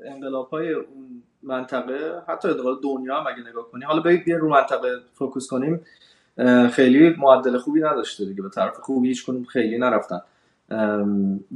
[0.04, 4.48] انقلاب های اون منطقه حتی انقلاب دنیا هم اگه نگاه کنی حالا برید بیا رو
[4.48, 5.80] منطقه فوکوس کنیم
[6.72, 8.42] خیلی معدل خوبی نداشته دیگه.
[8.42, 10.20] به طرف خوبی هیچ کنیم خیلی نرفتن.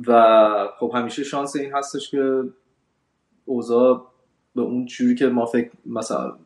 [0.07, 2.42] و خب همیشه شانس این هستش که
[3.44, 4.07] اوضاع
[4.54, 6.37] به اون جوری که ما فکر مثلا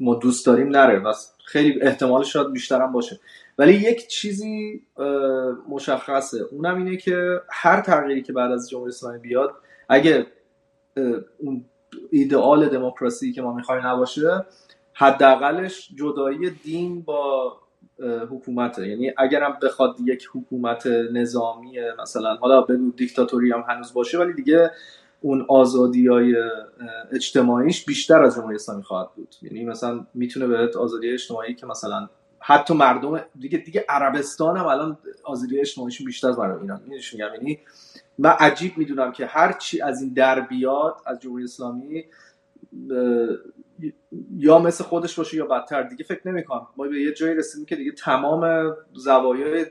[0.00, 0.98] ما دوست داریم نره.
[0.98, 1.12] و
[1.44, 3.20] خیلی احتمالش شاید بیشتر هم باشه.
[3.58, 4.82] ولی یک چیزی
[5.68, 6.42] مشخصه.
[6.50, 9.54] اونم اینه که هر تغییری که بعد از جمهوری اسلامی بیاد
[9.88, 10.26] اگه
[11.38, 11.64] اون
[12.10, 14.44] ایدئال دموکراسی که ما می‌خوایم نباشه
[14.94, 17.56] حداقلش جدایی دین با
[18.30, 18.88] حکومته.
[18.88, 24.70] یعنی اگرم بخواد یک حکومت نظامی مثلا حالا بگو دیکتاتوری هم هنوز باشه ولی دیگه
[25.20, 26.36] اون آزادی های
[27.12, 29.34] اجتماعیش بیشتر از جمهوری اسلامی خواهد بود.
[29.42, 34.98] یعنی مثلا می‌تونه بهت آزادی اجتماعی که مثلا حتی مردم دیگه دیگه عربستان هم الان
[35.24, 36.82] آزادی اجتماعیشون بیشتر از مردم ایران.
[37.12, 37.58] یعنی
[38.18, 42.04] من عجیب می‌دونم که هر چی از این در بیاد از جمهوری اسلامی
[44.36, 45.82] یا مثل خودش باشه یا بدتر.
[45.82, 46.66] دیگه فکر نمی‌کنم.
[46.76, 49.66] ما به یه جایی رسیدیم که دیگه تمام زوایای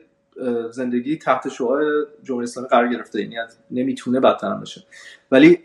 [0.72, 1.82] زندگی تحت شعاع
[2.24, 3.22] جمهوری اسلامی قرار گرفته.
[3.22, 3.36] یعنی
[3.72, 4.84] نمی‌تونه بدتر بشه.
[5.32, 5.60] ولی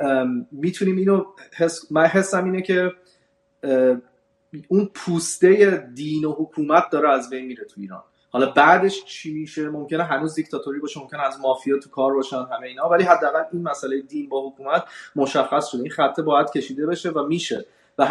[0.52, 1.24] می‌تونیم اینو
[1.56, 1.92] حس...
[1.92, 2.92] من حسم اینه که
[4.68, 8.02] اون پوسته دین و حکومت داره از بین میره تو ایران.
[8.30, 12.66] حالا بعدش چی میشه؟ ممکنه هنوز دیکتاتوری باشه ممکنه از مافیا تو کار باشن همه
[12.66, 12.88] اینا.
[12.88, 14.84] ولی حداقل این مسئله دین با حکومت
[15.16, 15.82] مشخص شده.
[15.82, 17.66] این خطه باید کشیده بشه و میشه.
[17.98, 18.02] و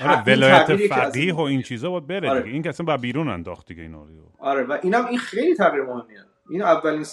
[0.00, 2.50] آره ولایت فقیه و این چیزا باید بره آره.
[2.50, 4.06] این که اصلا با بیرون انداخت دیگه اینا
[4.38, 4.62] آره.
[4.62, 6.24] و اینم این خیلی تغییر مهمیه.
[6.50, 7.06] این اولین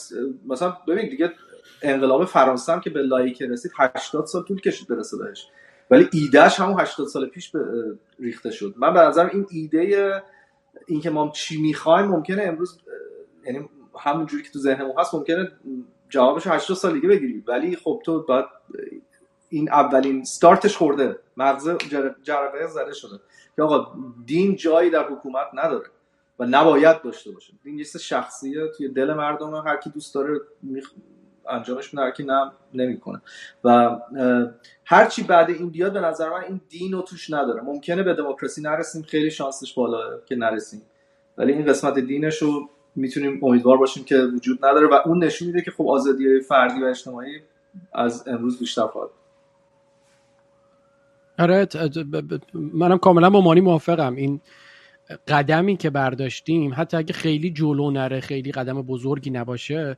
[0.48, 1.34] مثلا ببین دیگه
[1.82, 5.48] انقلاب فرانسه هم که به لایک رسید 80 سال طول کشید برسه بهش
[5.92, 7.52] ولی ایدهش همون 80 سال پیش
[8.20, 8.74] ریخته شد.
[8.78, 10.24] من به نظرم این ایده
[10.88, 12.80] اینکه ما چی می‌خوایم ممکنه امروز
[13.46, 15.52] یعنی همون جوری که تو ذهنمون هست ممکنه
[16.10, 17.44] جوابش 80 سال دیگه بگیری.
[17.48, 18.46] ولی خب تو باید
[19.50, 21.20] این اولین ستارتش خورده.
[21.38, 21.70] مغز
[22.24, 23.20] جرقه زده شده.
[23.56, 23.94] که آقا
[24.26, 25.86] دین جایی در حکومت نداره
[26.40, 27.54] و نباید داشته باشه.
[27.64, 30.40] دین یه شخصیه توی دل مردم هر کی دوست داره
[31.50, 33.22] انجامش میده نه نمی‌کنه.
[33.64, 34.00] و
[34.86, 37.62] هر چی بعد این بیاد به نظر من این دین رو توش نداره.
[37.62, 40.82] ممکنه به دموکراسی نرسیم خیلی شانسش بالاه که نرسیم.
[41.38, 45.62] ولی این قسمت دینش رو می‌تونیم امیدوار باشیم که وجود نداره و اون نشون میده
[45.62, 47.42] که خب آزادی فردی و اجتماعی
[47.94, 49.10] از امروز بیشتر خواهد
[51.40, 51.68] آره
[52.54, 54.16] منم کاملا با مانی موافقم.
[54.16, 54.42] این
[55.28, 59.98] قدمی که برداشتیم حتی اگه خیلی جلو نره خیلی قدم بزرگی نباشه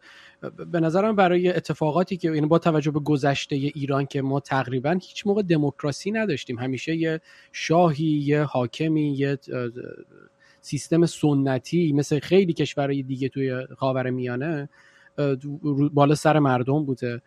[0.72, 5.28] به نظرم برای اتفاقاتی که یعنی با توجه به گذشته ایران که ما تقریبا هیچ
[5.28, 6.60] موقع دموکراسی نداشتیم.
[6.60, 7.22] همیشه یه
[7.52, 9.38] شاهی یه حاکمی یه
[10.62, 14.70] سیستم سنتی مثل خیلی کشورهای دیگه توی خاور میانه
[15.94, 17.22] بالا سر مردم بوده.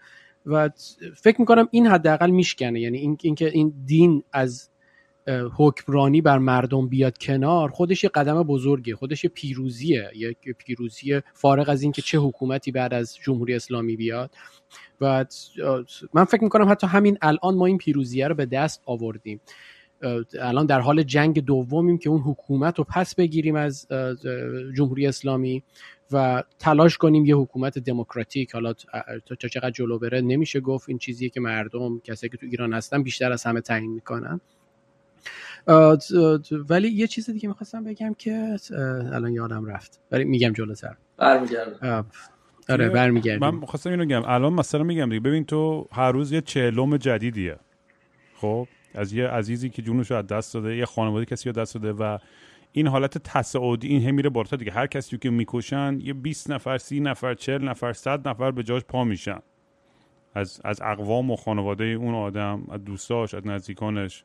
[0.47, 0.71] و
[1.17, 2.81] فکر می‌کنم این حداقل میشکنه.
[2.81, 4.69] یعنی این اینکه این دین از
[5.57, 10.11] حکمرانی بر مردم بیاد کنار خودش یه قدم بزرگیه خودش یه پیروزیه.
[10.15, 14.31] یک پیروزی فارغ از اینکه چه حکومتی بعد از جمهوری اسلامی بیاد.
[15.01, 15.25] و
[16.15, 19.41] من فکر می‌کنم حتی همین الان ما این پیروزیه رو به دست آوردیم.
[20.41, 23.87] الان در حال جنگ دومیم که اون حکومت رو پس بگیریم از
[24.77, 25.63] جمهوری اسلامی.
[26.13, 28.53] و تلاش کنیم یه حکومت دموکراتیک.
[28.53, 28.73] حالا
[29.27, 30.89] تا چقدر جلو بره نمیشه گفت.
[30.89, 34.41] این چیزیه که مردم کسایی که تو ایران هستن بیشتر از همه تعیین می‌کنن.
[36.69, 38.57] ولی یه چیز دیگه می‌خواستم بگم که
[39.13, 40.01] الان یادم رفت.
[40.13, 40.97] ولی میگم جلوتر.
[41.17, 42.07] برمیگردم.
[42.69, 43.51] آره برمیگردیم.
[43.51, 44.23] من خواستم اینو بگم.
[44.27, 45.21] الان مثلا میگم دیگه.
[45.21, 47.57] ببین تو هر روز یه چهلم جدیدیه.
[48.37, 51.75] خب؟ از یه عزیزی که جونش رو از دست داده یه خانواده کسی رو دست
[51.75, 52.19] داده و
[52.73, 54.73] این حالت تصاعدی این هم میره بالاتر دیگه.
[54.73, 58.83] هر کسی که می‌کشن یه 20 نفر 30 نفر 40 نفر 100 نفر به جاش
[58.83, 59.39] پا میشن.
[60.35, 64.25] از از اقوام و خانواده اون آدم از دوستاش از نزدیکانش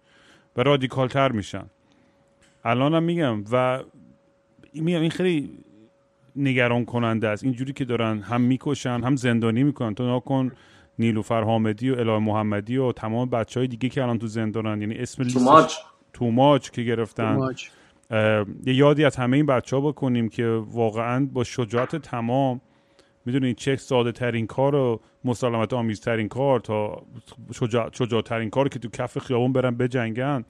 [0.58, 1.66] و رادیکال تر میشن
[2.64, 3.84] الانم میگم و
[4.74, 5.60] میگم این خیلی
[6.36, 7.44] نگران کننده است.
[7.44, 9.94] اینجوری که دارن هم می‌کشن هم زندانی می‌کنن.
[9.96, 10.52] تو ناکن
[11.00, 14.82] نیلوفر حامدی و الهه محمدی و تمام بچه های دیگه که الان تو زندانن.
[14.82, 15.76] یعنی اسم توماج
[16.14, 17.38] توماج که گرفتن.
[18.12, 22.62] یه یادی از همه این بچه ها بکنیم که واقعا با شجاعت تمام
[23.26, 27.04] می‌دونید چه ساده ترین کار و مسالمت آمیز ترین کار تا
[27.54, 30.46] شجاع, شجاع ترین کار که تو کف خیابون برن بجنگن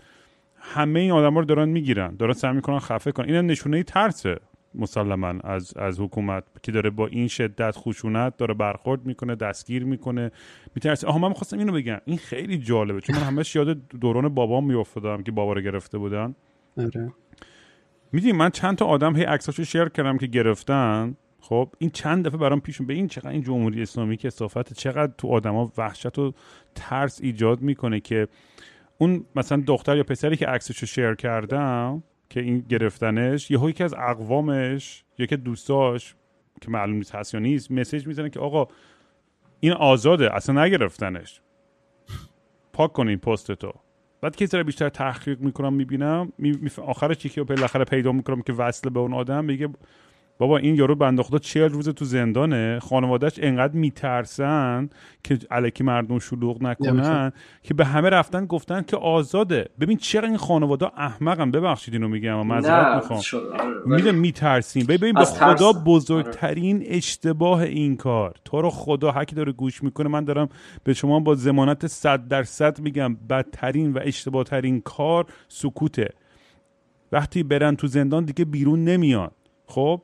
[0.56, 3.34] همه این آدما رو دارن می‌گیرن دارن سعی می‌کنن خفه کنن.
[3.34, 4.39] این نشونه ترسه
[4.76, 10.32] مسلما از از حکومت که داره با این شدت خشونت داره برخورد می‌کنه دستگیر می‌کنه.
[10.76, 11.08] میترسه.
[11.08, 11.98] آها من می‌خواستم اینو بگم.
[12.06, 13.02] این خیلی جالبه.
[13.02, 16.36] چون من همش یاد دوران بابام میافتادم که بابا رو گرفته بودن.
[16.78, 17.12] آره.
[18.12, 22.37] می‌دونی من چند تا آدم هی عکساشو شیر کردم که گرفتن؟ خب این چند دفعه
[22.37, 26.33] برام پیش به این چقدر این جمهوری اسلامی که صافت چقدر تو آدما وحشت و
[26.75, 28.27] ترس ایجاد می‌کنه که
[28.97, 33.93] اون مثلا دختر یا پسری که عکسشو شیر کردم که این گرفتنش یه که از
[33.93, 36.15] اقوامش یا که دوستاش
[36.62, 38.67] که معلوم نیست هست یا نیست مسیج می‌زنه که آقا
[39.60, 41.41] این آزاده اصلا نگرفتنش.
[42.73, 43.73] پاک کن این پست تو
[44.22, 48.90] بعد که ذره بیشتر تحقیق می‌کنم می‌بینم می آخرش یکی بالاخره پیدا می‌کنم که وصل
[48.90, 49.70] به اون آدم میگه
[50.40, 54.90] بابا این یارو بنده خدا چهل روز تو زندانه؟ خانوادهش انقدر میترسن
[55.23, 57.31] که علکی مردم شلوغ نکنن
[57.63, 59.69] که به همه رفتن گفتن که آزاده.
[59.79, 63.21] ببین چرا این خانواده احمقم ببخشید اینو میگم معذرت می‌خوام.
[63.85, 68.35] میدون میترسین ببین به خدا بزرگترین اشتباه این کار.
[68.46, 70.10] تو رو خدا هکی داره گوش می‌کنه.
[70.10, 70.50] من دارم
[70.83, 76.10] به شما با زمانت صد درصد میگم بدترین و اشتباه ترین کار سکوته.
[77.12, 79.31] وقتی برن تو زندان دیگه بیرون نمیان.
[79.65, 80.02] خب؟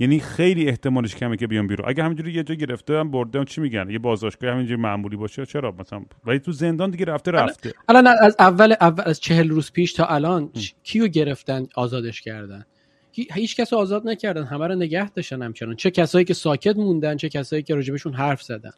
[0.00, 1.88] یعنی خیلی احتمالش کمه که بیان بیرون.
[1.88, 5.74] اگه همینجوری یه جا گرفته هم برده چی میگن؟ یه بازداشتگاه همینجوری معمولی باشه چرا؟
[5.78, 7.72] مثلا ولی تو زندان دیگه رفته رفته.
[7.88, 10.50] الان از اول اول از چهل روز پیش تا الان
[10.82, 12.64] کیو گرفتن آزادش کردن؟
[13.12, 15.76] هیچ کس آزاد نکردن همه رو نگه داشتن همچنان.
[15.76, 18.70] چه کسایی که ساکت موندن چه کسایی که راجبشون حرف زدن.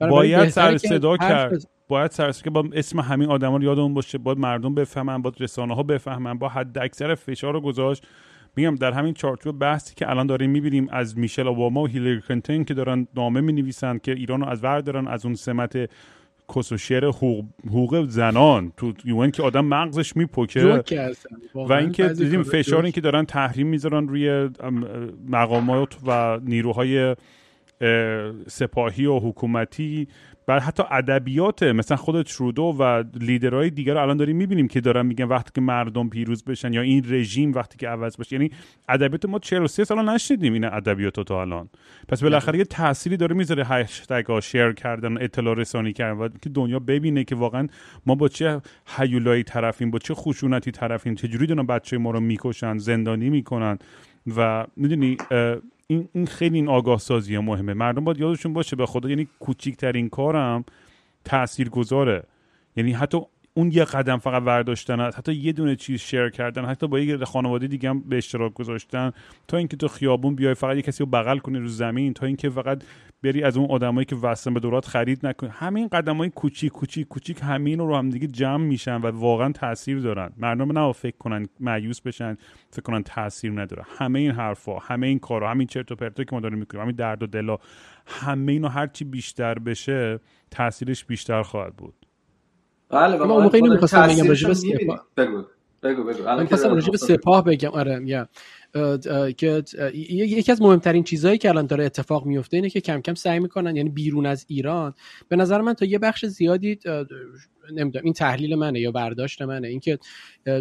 [0.00, 1.68] باید سر صدا کرد.
[1.88, 4.18] باید سر که با اسم همین آدما رو یادمون باشه.
[4.18, 8.06] باید مردم بفهمن باید رسانه ها بفهمن با حد اکثر فشار رو گذاشت.
[8.56, 12.64] میگم در همین چارچوب بحثی که الان داریم می‌بینیم از میشل اوباما و هیلری کلینتون
[12.64, 15.90] که دارن نامه می‌نویسن که ایران رو از ور دارن از اون سمت
[16.54, 20.82] کس و شعر حقوق, حقوق زنان تو UN که آدم مغزش میپکه
[21.54, 24.50] و اینکه دیدیم فشار که دارن تحریم می‌ذارن روی
[25.28, 27.16] مقامات و نیروهای
[28.46, 30.08] سپاهی و حکومتی.
[30.46, 35.06] بعد حتی ادبیات مثلا خود ترودو و لیدرهای دیگر رو الان داریم می‌بینیم که دارن
[35.06, 38.36] میگن وقتی که مردم پیروز بشن یا این رژیم وقتی که عوض بشه.
[38.36, 38.50] یعنی
[38.88, 41.68] ادبیات ما 43 سال نشنیدیم این ادبیات تا الان.
[42.08, 46.50] پس بالاخره یه تأثیری داره می‌ذاره هشتگ ها شیر کردن اطلاع رسانی کردن و که
[46.50, 47.66] دنیا ببینه که واقعا
[48.06, 48.60] ما با چه
[48.96, 53.78] هیولایی طرفیم با چه خشونتی طرفیم چجوری دارن بچه ما رو می‌کشن زندانی می‌کنن.
[54.36, 55.16] و می‌دونی
[55.86, 57.74] این این خیلی این آگاه سازی مهمه.
[57.74, 60.64] مردم باید یادشون باشه به خدا یعنی کوچیکترین کارم
[61.24, 62.24] تأثیر گذاره
[62.76, 63.18] یعنی حتی
[63.56, 66.64] اون یه قدم فقط ورداشتن حتی یه دونه چیز شیر کردن.
[66.64, 69.12] حتی با یه خانواده دیگه هم به اشتراک گذاشتن.
[69.48, 72.14] تا اینکه تو خیابون بیای فقط یه کسی رو بغل کنی رو زمین.
[72.14, 72.84] تا اینکه فقط
[73.22, 75.50] بری از اون آدمایی که وصلن به دورات خرید نکنی.
[75.52, 79.98] همین قدم های کوچیک کوچیک کوچیک همین رو هم دیگه جمع میشن و واقعا تاثیر
[79.98, 80.32] دارن.
[80.36, 82.36] مردم نه فکر کنن مایوس بشن
[82.70, 83.82] فکر کنن تاثیر نداره.
[83.98, 86.96] همه این حرفا همه این کارا همین چرت و پرتا که ما داریم می‌کنیم همین
[86.96, 87.58] درد و دلا
[88.06, 92.03] همه اینو هرچی بیشتر بشه تاثیرش بیشتر خواهد بود.
[92.88, 95.06] بله اون موقع اینو می‌خواستم بگم راجع به سپاه.
[95.16, 95.44] بگو
[95.82, 96.22] بگو بگو.
[96.22, 97.70] من راجع به سپاه بگم.
[97.70, 98.28] آره یا
[99.36, 99.62] که
[100.10, 103.76] یکی از مهمترین چیزهایی که الان داره اتفاق میفته اینه که کم کم سعی می‌کنن
[103.76, 104.94] یعنی بیرون از ایران.
[105.28, 106.78] به نظر من تا یه بخش زیادی
[107.72, 109.68] نمی‌دونم این تحلیل منه یا برداشت منه.
[109.68, 109.98] اینکه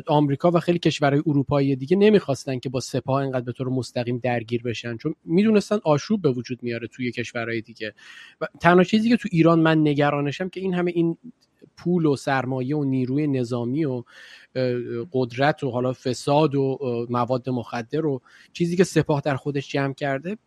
[0.07, 4.61] آمریکا و خیلی کشورهای اروپایی دیگه نمی‌خواستن که با سپاه اینقدر به طور مستقیم درگیر
[4.63, 4.97] بشن.
[4.97, 7.93] چون می‌دونستن آشوب به وجود میاره توی کشورهای دیگه.
[8.41, 11.17] و تنها چیزی که تو ایران من نگرانشم که این همه این
[11.77, 14.03] پول و سرمایه و نیروی نظامی و
[15.11, 16.77] قدرت و حالا فساد و
[17.09, 18.21] مواد مخدر و
[18.53, 20.37] چیزی که سپاه در خودش جمع کرده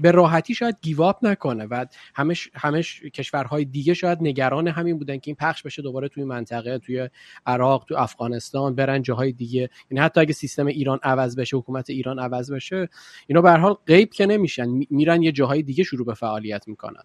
[0.00, 5.28] به راحتی شاید گیواب نکنه و همش همش کشورهای دیگه شاید نگران همین بودن که
[5.28, 7.08] این پخش بشه دوباره توی منطقه توی
[7.46, 9.70] عراق توی افغانستان برن جاهای دیگه.
[9.90, 12.88] یعنی حتی اگه سیستم ایران عوض بشه حکومت ایران عوض بشه
[13.26, 14.68] اینا به هر حال غیب که نمیشن.
[14.90, 17.02] میرن یه جاهای دیگه شروع به فعالیت می‌کنن.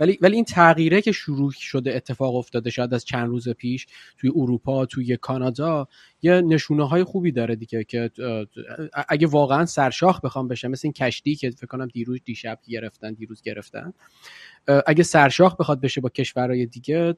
[0.00, 3.86] ولی ولی این تغییره که شروع شده اتفاق افتاده شاید از چند روز پیش
[4.18, 5.88] توی اروپا توی کانادا
[6.22, 8.10] یه نشونه های خوبی داره دیگه که
[9.08, 13.42] اگه واقعا سرشاخ بخوام بشه مثل این کشتی که فکر کنم دیروز دیشب گرفتن دیروز
[13.42, 13.92] گرفتن
[14.86, 17.14] اگه سرشاخ بخواد بشه با کشورهای دیگه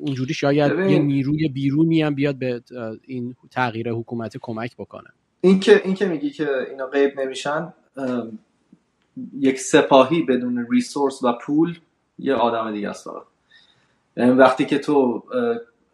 [0.00, 2.62] اونجوری شاید یه نیروی بیرونی هم بیاد به
[3.04, 5.08] این تغییر حکومت کمک بکنه.
[5.40, 7.72] این که این که میگی که اینا غیب نمیشن
[9.38, 11.78] یک سپاهی بدون ریسورس و پول
[12.18, 13.06] یه آدم دیگه است
[14.16, 15.22] یعنی وقتی که تو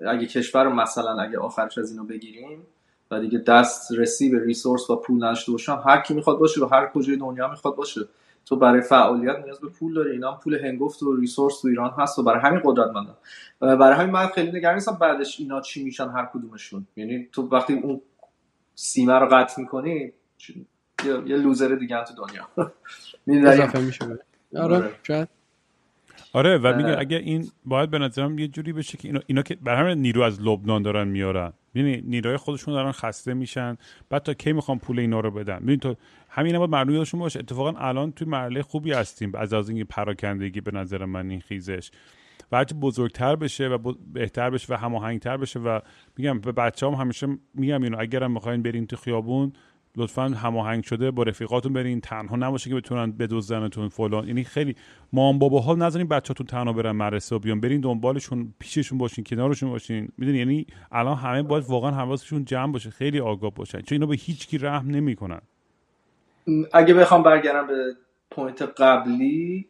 [0.06, 2.66] اگه کشور مثلا اگه آخرش از اینو بگیریم
[3.10, 6.68] و دیگه دست رسی به ریسورس و پول نداشته باشم هر کی می‌خواد باشه و
[6.72, 8.00] هر کجای دنیا می‌خواد باشه.
[8.46, 10.10] تو برای فعالیت نیاز به پول داری.
[10.10, 13.14] اینا پول هنگفت و ریسورس تو ایران هست و برای همین قدرتمندن.
[13.60, 16.86] برای همین من خیلی نگران نیستم بعدش اینا چی میشن هر کدومشون.
[16.96, 18.00] یعنی تو وقتی اون
[18.74, 20.12] سیمه رو قطع می‌کنی
[21.04, 22.48] یه لوزر دیگه تو دنیا.
[23.28, 24.04] اضافه میشه
[24.56, 24.90] آره،, آره.
[25.02, 25.28] شاید.
[26.32, 29.54] آره و میگه اگه این باید به نظرم یه جوری بشه که اینا, اینا که
[29.54, 31.52] بر همین نیرو از لبنان دارن میارن.
[31.74, 33.76] یعنی نیروی خودشون دارن خسته میشن.
[34.10, 35.94] بعد تا کی می‌خوام پول اینا رو بدن؟ ببین تو
[36.28, 37.38] همین باید مردم یادشون باشه.
[37.38, 39.32] اتفاقا الان توی مرحله خوبی هستیم.
[39.34, 41.90] از از این پراکندگی به نظر من این خیزش.
[42.52, 45.80] و هرچی بزرگتر بشه و بهتر بشه و هماهنگتر بشه و
[46.16, 49.52] میگم به بچه هم همیشه میگم اینو اگرم می‌خواین برین تو خیابون
[49.96, 52.00] لطفا هماهنگ شده با رفیقاتون برین.
[52.00, 54.28] تنها نباشه که بتونن بدوزنتون فلان.
[54.28, 54.76] یعنی خیلی
[55.12, 57.60] مام بابا ها نذارین بچه‌تون تنها برن مدرسه و بیان.
[57.60, 60.08] برین دنبالشون پیششون باشین کنارشون باشین.
[60.18, 62.90] می‌دونی؟ یعنی الان همه باید واقعا حواسشون جمع باشه.
[62.90, 63.80] خیلی آگاه باشن.
[63.80, 65.40] چون اینا به هیچ کی رحم نمی‌کنن.
[66.72, 67.96] اگه بخوام برگردم به
[68.30, 69.66] point قبلی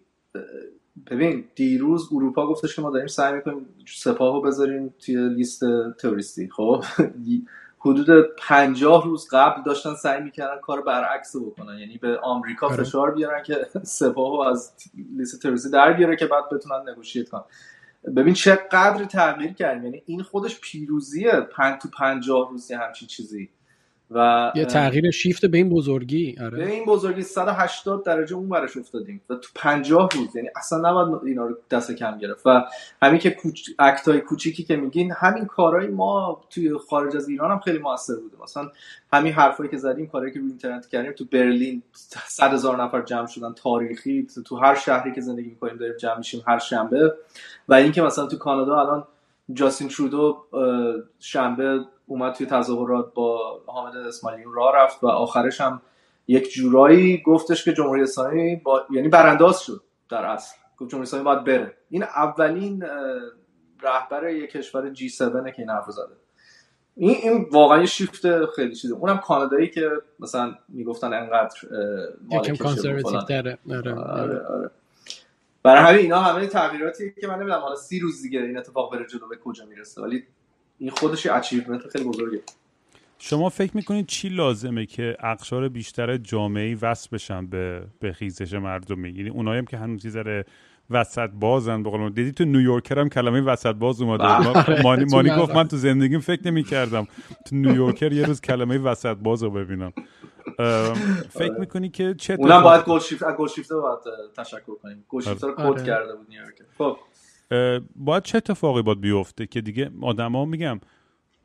[1.10, 5.64] ببین دیروز اروپا گفتش که ما داریم سعی می‌کنیم سپاه رو بذاریم توی لیست
[5.98, 6.84] تروریستی خب؟
[7.84, 11.78] حدود پنجاه روز قبل داشتن سعی می‌کردن کار برعکس بکنن.
[11.78, 12.76] یعنی به آمریکا آره.
[12.76, 14.72] فشار بیارن که سپاه از
[15.16, 17.44] لیست تروریستی در بیاره که بعد بتونن نگوشیت کنن.
[18.16, 19.84] ببین چقدر تغییر کردیم.
[19.84, 23.50] یعنی این خودش پیروزیه پنج تو پنجاه روز همچین چیزی.
[24.14, 26.58] و یه تغییر شیفت به این بزرگی آره.
[26.58, 31.24] به این بزرگی 180 درجه اون برش افتادیم و تو 50 روز یعنی اصلا نباید
[31.24, 32.46] اینا رو دست کم گرفت.
[32.46, 32.64] و
[33.02, 33.70] همین که کوچ...
[33.78, 38.36] اکتای کوچیکی که میگین همین کارهای ما توی خارج از ایران هم خیلی موثر بوده.
[38.42, 38.70] مثلا
[39.12, 43.26] همین حرفایی که زدیم کاری که روی اینترنت کردیم تو برلین 100 هزار نفر جمع
[43.26, 47.14] شدن تاریخی تو هر شهری که زندگی می‌کنیم داریم جمع میشیم هر شنبه.
[47.68, 49.04] و اینکه مثلا تو کانادا الان
[49.52, 50.44] جاستین ترودو
[51.18, 55.82] شنبه اومد توی تظاهرات با حامد اسماعیلیون راه رفت و آخرش هم
[56.28, 58.86] یک جورایی گفتش که جمهوری اسلامی با...
[58.90, 60.56] یعنی برانداز شد در اصل.
[60.78, 61.74] گفت جمهوری اسلامی باید بره.
[61.90, 62.84] این اولین
[63.82, 66.14] رهبر یک کشور جی 7 که این حرف زده.
[66.96, 68.94] این این واقعا یه شیفت خیلی چیزه.
[68.94, 69.90] اونم کانادایی که
[70.20, 71.56] مثلا می‌گفتن انقدر
[72.30, 73.94] یکم conservative داره آره.
[73.94, 74.46] آره.
[74.46, 74.70] آره.
[75.62, 79.06] برای همین اینا همه تغییراتی که من نمی‌دونم حالا سی روز دیگه این اتفاق بره
[79.06, 80.02] جلو به کجا می‌رسه.
[80.02, 80.24] ولی
[80.82, 82.40] این خودش achievement خیلی بزرگه.
[83.18, 89.10] شما فکر می‌کنید چی لازمه که اقشار بیشتر جامعه وصل بشن به به خیزش مردمی؟
[89.10, 90.44] یعنی اونایی هم که هنوز ذره
[90.90, 94.82] وسط بازن به دیدی تو نیویورکر هم کلمه وسط باز اومده بله.
[94.82, 97.06] مانی, مانی گفت من تو زندگیم فکر نمی کردم
[97.46, 99.92] تو نیویورکر یه روز کلمه وسط باز رو ببینم
[101.30, 103.98] فکر می‌کنی که چه اونم باید گل شیفت گل شیفت باید
[104.36, 105.04] تشکر کنیم.
[105.08, 105.84] گل شیفت رو کد آره.
[105.84, 106.64] کرده بود نیویورکر.
[106.78, 106.96] خب.
[107.96, 110.80] باید چه اتفاقی باید بیفته که دیگه آدما میگم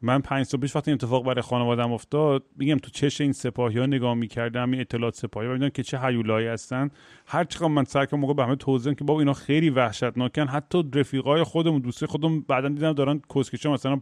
[0.01, 3.85] من پنج سال پیش وقتی اتفاق برای خانوادم افتاد میگم تو چش این سپاهی ها
[3.85, 6.89] نگاه می‌کردم این اطلاعات سپاهی ها که چه هیولایی هستن.
[7.27, 10.47] هر چقدر من سر موقع به همه توضیح که بابا اینا خیلی وحشتناکن.
[10.47, 14.01] حتی رفیقای خودمون دوستی خودمون بعدا دیدم دارن کسکشه مثلا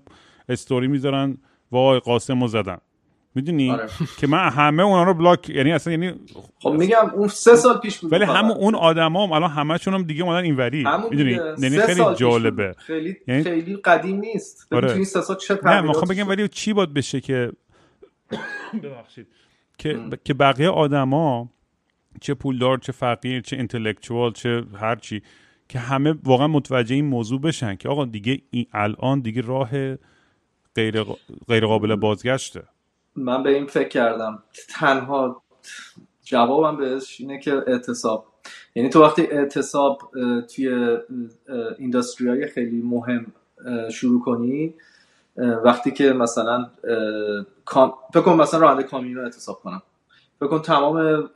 [0.49, 1.37] استوری می‌ذارن.
[1.71, 2.77] وای قاسمو زدن.
[3.35, 3.87] می‌دونی؟ آره.
[4.17, 6.13] که من همه اونا رو بلاک یعنی اصلا یعنی
[6.59, 10.03] خب میگم اون سه سال پیش بود ولی همون اون آدما هم الان همشون هم
[10.03, 10.85] دیگه اومدن اینوری.
[11.11, 12.75] می‌دونی؟ یعنی خیلی جالبه.
[12.77, 13.43] خیلی یعنی...
[13.43, 14.73] خیلی قدیم نیست.
[14.73, 14.87] آره.
[14.87, 17.51] تو این سه سال چه نه می‌خوام بگم ولی چی باید بشه که
[18.83, 19.27] ببخشید.
[19.77, 21.49] که که بقیه آدما
[22.21, 25.21] چه پولدار چه فقیر چه اینتלקچوال چه هر چی
[25.69, 29.69] که همه واقعا متوجه این موضوع بشن که آقا دیگه این الان دیگه راه
[30.75, 31.03] غیر
[31.47, 32.63] غیر قابل بازگشته.
[33.15, 34.43] من به این فکر کردم.
[34.69, 35.41] تنها
[36.23, 38.25] جوابم بهش اینه که اعتصاب.
[38.75, 40.11] یعنی تو وقتی اعتصاب
[40.55, 40.97] توی
[41.77, 43.25] اینداستری های خیلی مهم
[43.91, 44.73] شروع کنی
[45.37, 46.69] وقتی که مثلا
[48.13, 49.81] فکر کن مثلا راننده کامیون اعتصاب کنم.
[50.39, 51.29] فکر کن تمام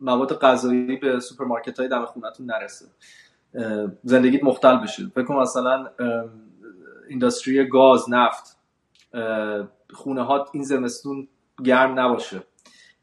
[0.00, 2.86] مواد غذایی به سوپرمارکت های دم خونتون نرسه.
[4.04, 5.06] زندگیت مختل بشه.
[5.14, 5.88] فکر کن مثلا
[7.08, 8.56] اینداستری گاز نفت.
[9.90, 11.28] خونه ها این زمستون
[11.64, 12.42] گرم نباشه.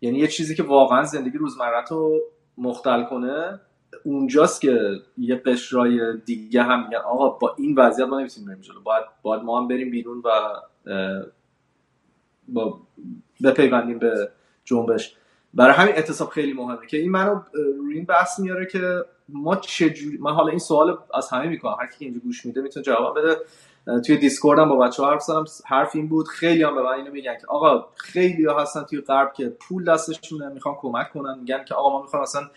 [0.01, 2.19] یعنی یه چیزی که واقعا زندگی روزمره رو
[2.57, 3.59] مختل کنه
[4.03, 4.79] اونجاست که
[5.17, 8.81] یه قشرای دیگه هم میگن آقا با این وضعیت ما نمی‌تونیم بریم جلو.
[8.81, 10.29] باید, باید ما هم بریم بیرون و
[12.47, 12.79] با
[13.43, 14.31] بپیوندیم به
[14.65, 15.15] جنبش.
[15.53, 17.41] برای همین اعتصاب خیلی مهمه که این منو
[17.77, 21.75] روی این بحث میاره که ما چجوری من حالا این سوال از همه می‌کنم.
[21.79, 23.37] هر کی اینجا گوش میده می‌تونه جواب بده.
[23.99, 25.45] توی دیسکورد هم با بچه حرف زدم.
[25.65, 29.01] حرف این بود خیلی هم به من اینو میگن که آقا خیلی ها هستن توی
[29.01, 31.39] غرب که پول دستشونه می‌خوان کمک کنن.
[31.39, 32.49] میگن که آقا ما می‌خوام مثلا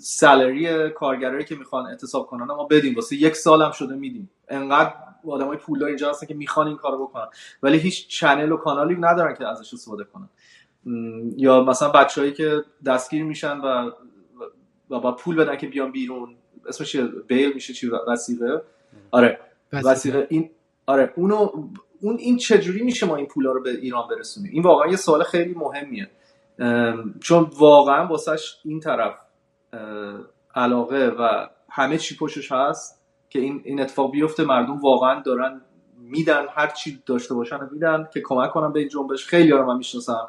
[0.00, 2.94] سالری کارگرایی که می‌خوان اعتصاب کنن ما بدیم.
[2.94, 4.30] واسه یک سال هم شده میدیم.
[4.48, 4.92] انقدر
[5.28, 7.26] آدمای پولدار اینجا هستن که می‌خوان این کارو بکنن.
[7.62, 10.28] ولی هیچ چنل و کانالی ندارن که ازش استفاده کنن.
[11.36, 13.90] یا مثلا بچههایی که دستگیر میشن و
[14.88, 16.36] با پول بدن که بیان بیرون.
[16.68, 18.62] اسمش بیل میشه چی؟ وسیقه
[19.10, 19.40] آره.
[19.72, 20.50] وسیقه این
[20.86, 21.50] آره اونو
[22.00, 25.22] اون این چجوری میشه ما این پولا رو به ایران برسونیم؟ این واقعا یه سوال
[25.22, 26.10] خیلی مهمیه.
[27.20, 29.14] چون واقعا واسش این طرف
[30.54, 34.44] علاقه و همه چی پشتش هست که این این اتفاق بیفته.
[34.44, 35.60] مردم واقعا دارن
[35.98, 39.26] میدن هر چی داشته باشن میدن که کمک کنن به این جنبش.
[39.26, 40.28] خیلی رو من می‌شناسم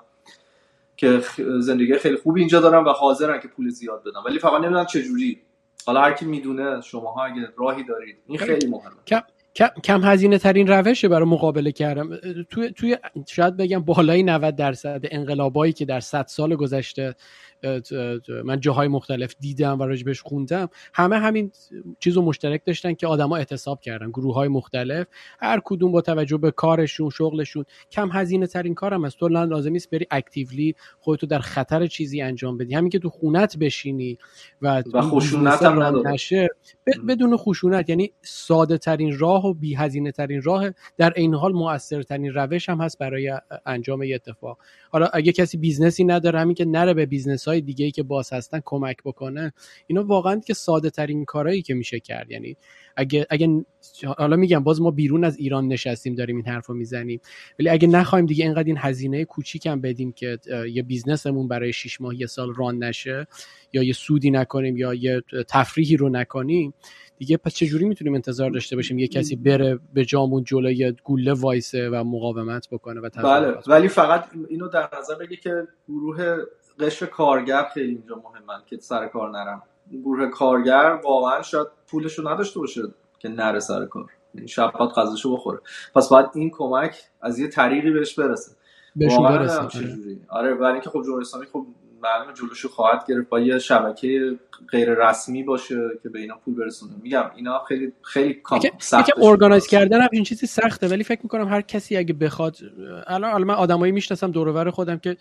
[0.97, 1.23] که
[1.59, 4.19] زندگی خیلی خوبی اینجا دارن و حاضرن که پول زیاد بدن.
[4.25, 5.41] ولی فقط نمی‌دونن چه جوری
[5.89, 8.67] حالا هر کی می‌دونه شماها اگه راهی دارید این خیلی.
[8.67, 8.91] مهمه.
[9.83, 12.09] کم هزینه ترین روشه برای مقابله کردم.
[12.49, 12.97] توی توی
[13.27, 17.15] شاید بگم بالای 90 درصد انقلابایی که در 100 سال گذشته
[18.45, 21.51] من جاهای مختلف دیدم و راجبش خوندم همه همین
[21.99, 25.07] چیز رو مشترک داشتن که آدما اعتصاب کردن گروه های مختلف
[25.39, 29.89] هر کدوم با توجه به کارشون شغلشون کم هزینه ترین کارم است تو لازم نیست
[29.89, 32.75] بری اکتیولی خودتو در خطر چیزی انجام بدی.
[32.75, 34.17] همین که تو خونت بشینی
[34.61, 36.47] و, و خشونت هم نشه
[37.07, 42.03] بدون خشونت یعنی ساده ترین راه و بی هزینه ترین راه در این حال موثر
[42.03, 43.33] ترین روش هم هست برای
[43.65, 44.57] انجام یه اتفاق.
[44.89, 48.03] حالا اگه کسی business ی نداره همین که نره به business های دیگه ای که
[48.03, 49.53] باز هستن کمک بکنه.
[49.87, 52.31] اینا واقعا که ساده ترین کارهایی که میشه کرد.
[52.31, 52.57] یعنی
[52.99, 53.65] اگه اگه
[54.17, 57.21] حالا میگم باز ما بیرون از ایران نشستیم داریم این حرفو می‌زنیم.
[57.59, 60.39] ولی اگه نخوایم دیگه اینقدر این هزینه کوچیکم بدیم که
[60.73, 63.27] یه business مون برای 6 ماه یه سال run نشه
[63.73, 66.73] یا یه سودی نکنیم یا یه تفریحی رو نکنیم
[67.17, 71.89] دیگه پس چجوری می‌تونیم انتظار داشته باشیم یه کسی بره به جامون جلوی گوله وایسه
[71.89, 76.35] و مقاومت بکنه و بله ولی فقط اینو در نظر بگی که گروه
[76.79, 79.63] قشر کارگر خیلی اینجا مهمن که سر کار نرم.
[79.91, 82.81] گروه کارگر واقعا شاید پولشو نداشته باشه
[83.19, 84.09] که نره سر کار.
[84.35, 85.59] یعنی شب باید غذاشو بخوره.
[85.95, 88.51] پس باید این کمک از یه طریقی بهش برسه.
[88.95, 90.17] بهشون برسه آره.
[90.29, 91.65] آره ولی اینکه خب جمهوری اسلامی خب
[92.03, 94.39] معلومه جلوشو خواهد گرفت با یه شبکه
[94.71, 96.93] غیر رسمی باشه که به اینا پول برسونه.
[97.01, 101.47] میگم اینا خیلی خیلی کام سخت organize کردن هم این چیزی سخته ولی فکر می‌کنم
[101.47, 102.57] هر کسی اگه بخواد
[103.07, 105.17] الان الان من آدمایی می‌شناسم دور خودم که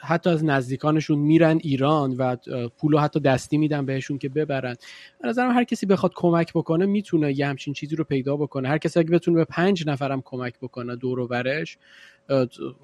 [0.00, 2.36] حتی از نزدیکانشون میرن ایران و
[2.78, 4.76] پولو حتی دستی میدن بهشون که ببرن.
[5.22, 8.68] به نظرم هر کسی بخواد کمک بکنه می‌تونه یه همچین چیزی رو پیدا بکنه.
[8.68, 11.78] هر کسی اگه بتونه به پنج نفرم کمک بکنه دور و برش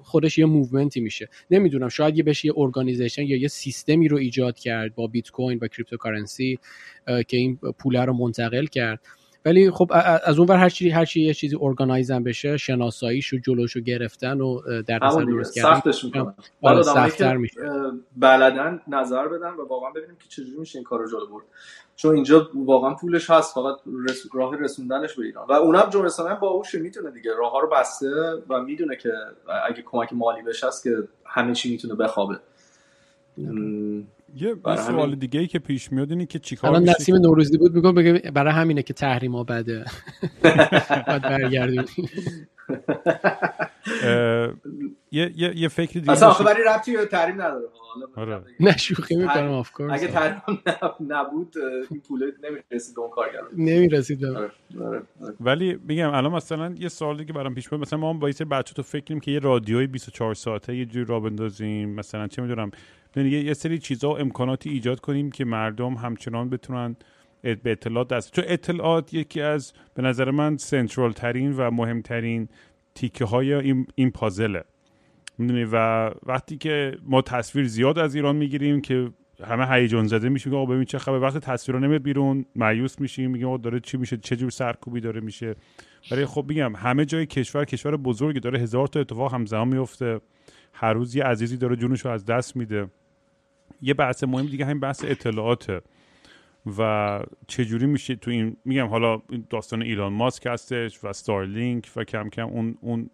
[0.03, 1.29] خودش یه movement ی میشه.
[1.51, 5.59] نمی‌دونم شاید یه بشه یه organization یا یه سیستمی رو ایجاد کرد با بیت کوین
[5.61, 6.59] و cryptocurrency
[7.27, 8.99] که این پوله رو منتقل کرد.
[9.45, 9.91] ولی خب
[10.23, 14.61] از اون بر هر چیزی هر چی یه چیزی ارگانایزن بشه شناساییشو جلوشو گرفتن و
[14.81, 17.61] در اثر درست کردن سختش می‌کنه آره سخت‌تر میشه.
[18.17, 21.43] بلدن نظر بدن و واقعا ببینیم که چجوری میشه این کارو جلو برد.
[21.95, 23.75] چون اینجا واقعا پولش هست فقط
[24.33, 25.47] راه رسوندنش به ایران.
[25.47, 27.31] و اونم جمهوری با اوش می‌تونه دیگه.
[27.37, 28.09] راه ها رو بسته
[28.49, 29.11] و می‌دونه که
[29.69, 32.39] اگه کمک مالی بهش هست که همه چی می‌تونه بخوابه.
[34.35, 37.95] یه سوال دیگه ای که پیش میاد اینه که چیکار الان نسیم نوروزی بود میگم
[37.95, 39.85] بگه برای همینه که تحریما بده.
[41.07, 41.85] بعد برگردیم
[45.15, 47.65] یه یه یه فکری دیگه اصلا آخه برای ربطی به تحریم نداره.
[48.15, 48.41] آره.
[48.59, 50.41] نه شوخی می‌کنم آف کورس اگه تحریم
[51.07, 51.55] نبود
[51.91, 54.51] این پول نمی‌رسید اون کارگر نمی‌رسید آره،
[54.81, 55.01] آره،
[55.39, 58.73] ولی میگم الان مثلا یه سوال دیگه برام پیش میاد مثلا ما با یه بچه
[58.73, 62.71] تو فکر کنیم که یه رادیوی 24 ساعته یه جوری را بندازیم مثلا چه می‌دونم
[63.15, 66.95] یعنی یه سری چیزا و امکاناتی ایجاد کنیم که مردم همچنان بتونن
[67.41, 72.49] به اطلاعات دست چون اطلاعات یکی از به نظر من سنترال ترین و مهمترین
[72.95, 74.63] تیکه های این, این پازله
[75.37, 79.11] می‌دونی؟ و وقتی که ما تصویر زیاد از ایران می‌گیریم که
[79.43, 81.19] همه هیجان زده میشیم آقا ببین چه خبر.
[81.19, 85.21] وقتی تصویر نمیاد بیرون مایوس میشیم میگیم آقا داره چی میشه؟ چه جور سرکوبی داره
[85.21, 85.55] میشه؟
[86.11, 90.19] ولی خب میگم همه جای کشور کشور بزرگی داره هزار تا اتفاق همزمان میفته
[90.73, 92.87] هر روز یه عزیزی داره جونش رو از دست میده.
[93.81, 95.81] یه بحث مهم دیگه همین بحث اطلاعاته.
[96.77, 102.29] و چجوری میشه تو این میگم حالا داستان ایلان ماسک هستش و ستارلینک و کم
[102.29, 103.09] کم اون اون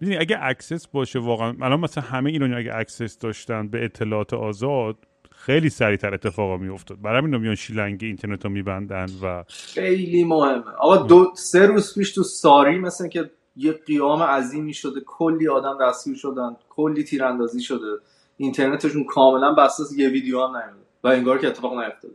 [0.00, 4.96] می‌دونی اگه access باشه واقعا الان مثلا همه ایرانی اگه access داشتن به اطلاعات آزاد
[5.30, 7.00] خیلی سریعتر اتفاقا میافتاد.
[7.02, 10.64] برای همین میان شیلنگ اینترنت رو میبندن و خیلی مهمه.
[10.78, 15.78] آقا دو سه روز پیش تو ساری مثلا که یه قیام عظیمی شده کلی آدم
[15.80, 17.98] دستگیر شدن کلی تیراندازی شده
[18.36, 22.14] اینترنتشون کاملا بسته یه ویدیو هم نیومده و انگار که اتفاق نیفتاده.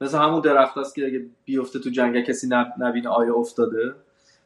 [0.00, 2.48] مثل همون درخت است که اگه بیفته تو جنگل کسی
[2.78, 3.94] نبینه آیا افتاده.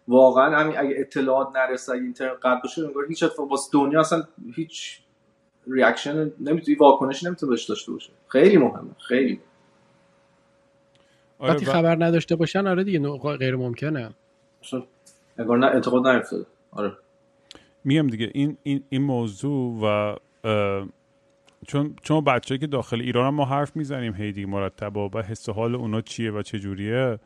[0.08, 4.24] واقعا همین اگه اطلاعات نرسه اگه اینترنت قطع بشه انگار هیچ اتفاق واسه دنیا اصلا
[4.54, 5.00] هیچ
[5.66, 8.10] ریاکشن نمی‌تونی واکنش نمی‌تونه بهش داشته باشه.
[8.28, 9.40] خیلی مهمه خیلی.
[11.38, 14.10] آره وقتی خبر نداشته باشن آره دیگه غیر ممکنه.
[15.38, 16.46] انگار نه اعتقاد نیفتاده.
[16.70, 16.92] آره.
[17.84, 20.16] میگم دیگه این این این موضوع و
[21.66, 25.74] چون چون بچه که داخل ایران هم ما حرف می‌زنیم هیدی مرتب و حس حال
[25.74, 27.18] اونا چیه و چجوریه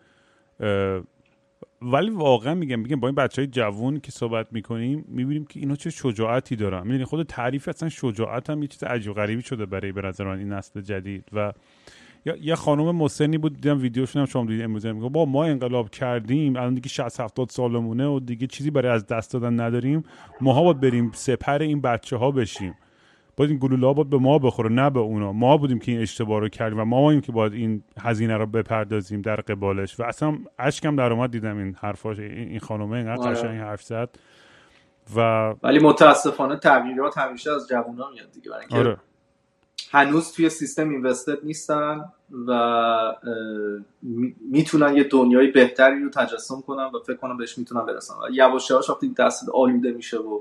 [1.84, 5.76] ولی واقعا میگم میگم با این بچه های جوون که صحبت می‌کنیم می‌بینیم که اینا
[5.76, 6.82] چه شجاعتی دارن.
[6.82, 10.52] می‌دونی خود تعریف اصلا شجاعت هم یه چیز عجیب غریبی شده برای به نظر این
[10.52, 11.24] نسل جدید.
[11.32, 11.52] و
[12.26, 15.90] یا یه خانم مسنی بود دیدم ویدیوشون هم شما دیدید امروز میگه با ما انقلاب
[15.90, 20.02] کردیم الان دیگه 60 70 سالمونه و دیگه چیزی برای از دست دادن نداریم
[20.40, 22.74] ماها باید بریم سپر این بچه ها بشیم.
[23.36, 25.32] باید این گلوله باید به ما بخوره نه به اونا.
[25.32, 28.46] ما بودیم که این اشتباه رو کردیم و ما بودیم که باید این هزینه رو
[28.46, 30.00] بپردازیم در قبالش.
[30.00, 33.36] و اصلا اشکم در اومد دیدم این حرفاش این خانومه اینقدر آره.
[33.36, 34.10] قشنگ حرف زد.
[35.16, 35.20] و
[35.62, 38.50] ولی متاسفانه تغییرات همیشه از جوونا میاد دیگه.
[38.50, 38.96] برای آره.
[39.90, 42.04] هنوز توی سیستم اینوستد نیستن
[42.46, 42.52] و
[44.50, 48.14] می‌تونن یه دنیای بهتری رو تجسم کنن و فکر کنم بهش می‌تونن برسن.
[48.14, 50.40] و یواش یواش وقتی دست آلوده میشه و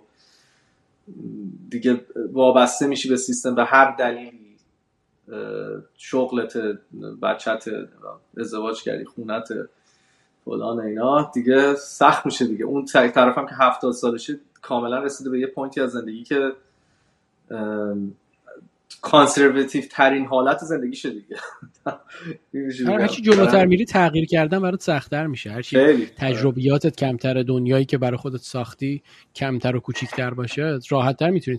[1.70, 4.58] دیگه وابسته میشی به سیستم به هر دلیلی
[5.98, 6.58] شغلت
[7.22, 7.66] بچت
[8.38, 9.50] ازدواج کردی خونت
[10.46, 12.66] فلان اینا دیگه سخت میشه دیگه.
[12.66, 16.52] اون طرفم که هفتاد سالشه کاملا رسیده به یه point ی از زندگی که
[19.02, 21.36] conservative ترین حالت زندگیشه دیگه.
[22.88, 25.52] هرچی جلوتر میری تغییر کردن برات سختتر میشه.
[25.52, 29.04] هرچی تجربیاتت کمتر دنیایی که برای خودت ساختی
[29.36, 31.58] کمتر و کوچیکتر باشه راحتتر می‌تونی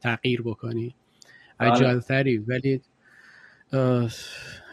[0.00, 0.94] تغییر بکنی.
[1.58, 1.70] بله.
[1.70, 2.38] عجلتری.
[2.38, 2.80] ولی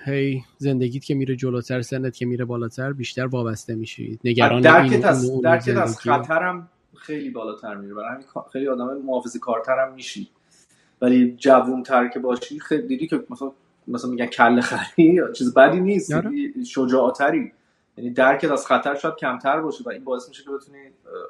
[0.06, 4.20] هی زندگیت که میره جلوتر سنت که میره بالاتر بیشتر وابسته میشی.
[4.24, 7.94] نگران درکت از, درکت از خطرم خیلی بالاتر میره.
[7.94, 10.30] برای همین خیلی آدم محافظه کارترم میشی.
[11.02, 13.52] ولی جوون تر که باشی خیلی دیدی که مثلا
[13.88, 16.32] مثلا میگن کله خری چیز بدی نیست آره.
[16.66, 17.52] شجاعتری.
[17.98, 20.78] یعنی درکت از خطر شاید کمتر باشه و این باعث میشه که بتونی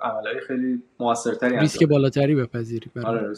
[0.01, 3.33] عملهای خیلی موثرتری ریسک بالاتری بپذیری آره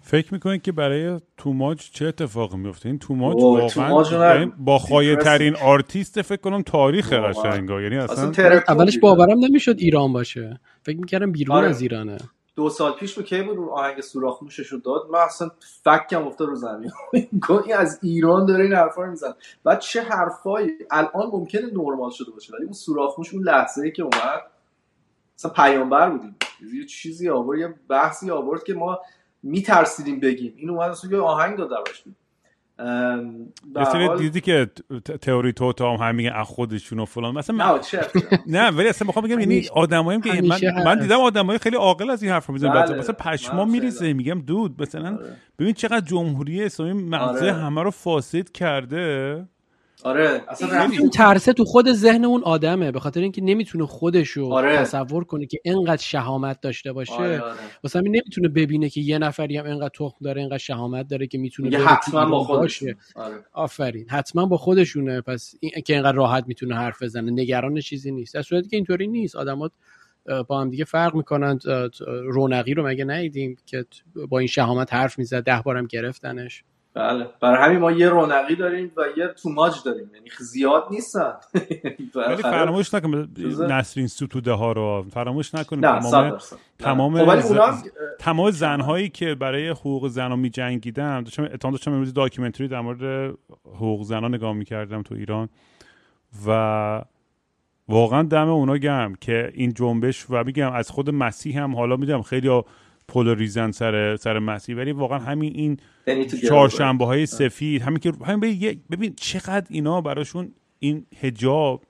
[0.00, 6.40] فکر می‌کنید که برای توماج چه اتفاقی میفته این توماج واقعا یعنی باخایه‌ترین آرتیست فکر
[6.40, 10.60] کنم تاریخ قشنگا یعنی اصلا, اولش باورم نمی‌شد ایران باشه.
[10.82, 11.68] فکر می‌کردم بیرون آره.
[11.68, 12.18] از ایرانه.
[12.56, 15.10] دو سال پیش به کی بود آهنگ سوراخ موشش رو داد.
[15.10, 15.50] من اصلا
[15.84, 16.90] فکم افتاد رو زمین.
[17.64, 19.34] این از ایران داره این حرفا رو میزن
[19.64, 23.92] بعد چه حرفایی؟ الان ممکنه نرمال شده باشه ولی اون سوراخ موش اون لحظه ای
[23.92, 24.42] که اومد
[25.38, 26.36] مثلا پیامبر بودیم.
[26.74, 28.98] یه چیزی آورد یه بحثی آورد که ما
[29.42, 30.54] میترسیدیم بگیم.
[30.56, 32.04] این اومد اصلا یه آهنگ داد درش
[32.78, 34.70] یه سری دیدی که
[35.20, 37.80] تئوری تو هم همین از خودشون و فلان مثلا من...
[38.46, 42.22] نه ولی اصلا می‌خوام بگم یعنی آدمایی که من, من دیدم آدمای خیلی عاقل از
[42.22, 42.98] این حرف می‌زنن بله.
[42.98, 45.36] مثلا پشما میریزه میگم دود مثلا آره.
[45.58, 47.52] ببین چقدر جمهوری اسلامی مغزه آره.
[47.52, 49.44] همه رو فاسد کرده
[50.04, 54.76] آره اصلا این ترسه تو خود ذهن اون آدمه به خاطر اینکه نمی‌تونه خودشو آره.
[54.76, 57.12] تصور کنه که انقدر شهامت داشته باشه.
[57.12, 57.54] آره آره.
[57.84, 61.38] واسه همین نمی‌تونه ببینه که یه نفری هم انقدر تخم داره انقدر شهامت داره که
[61.38, 63.34] می‌تونه حتما با باشه آره.
[63.52, 64.10] آفرین.
[64.10, 65.20] حتما با خودشونه.
[65.20, 67.30] پس این که انقدر راحت می‌تونه حرف بزنه.
[67.30, 68.34] نگران چیزی نیست.
[68.34, 69.36] در صورتی که اینطوری نیست.
[69.36, 69.72] آدمات
[70.48, 71.58] با هم دیگه فرق می‌کنن.
[72.24, 73.84] رونقی رو مگه ندیدیم که
[74.28, 75.42] با این شهامت حرف می‌زد.
[75.42, 76.64] ده بارم گرفتنش.
[76.96, 77.26] بله.
[77.40, 80.10] برای همین ما یه رونقی داریم و یه توماج داریم.
[80.14, 81.32] یعنی زیاد نیستن.
[82.14, 83.28] ولی فراموش نکن
[83.68, 86.38] نسرین ستوده ها رو فراموش نکنیم تمام
[86.78, 87.62] تمام خب
[88.18, 93.34] تمام زنهایی که برای حقوق زنان می جنگیدن داشتم اتهام داشتم امروز داکیومنتری در مورد
[93.64, 95.48] حقوق زنان نگاه می‌کردم تو ایران
[96.46, 97.02] و
[97.88, 102.22] واقعا دم اونا گرم که این جنبش و میگم از خود مسیح هم حالا می‌دونم
[102.22, 102.48] خیلی
[103.08, 105.76] پولریزن سر سر مسیح ولی واقعا همین این
[106.48, 111.84] چهارشنبه های سفید همین که همین ببین چقدر اینا براشون این هجاب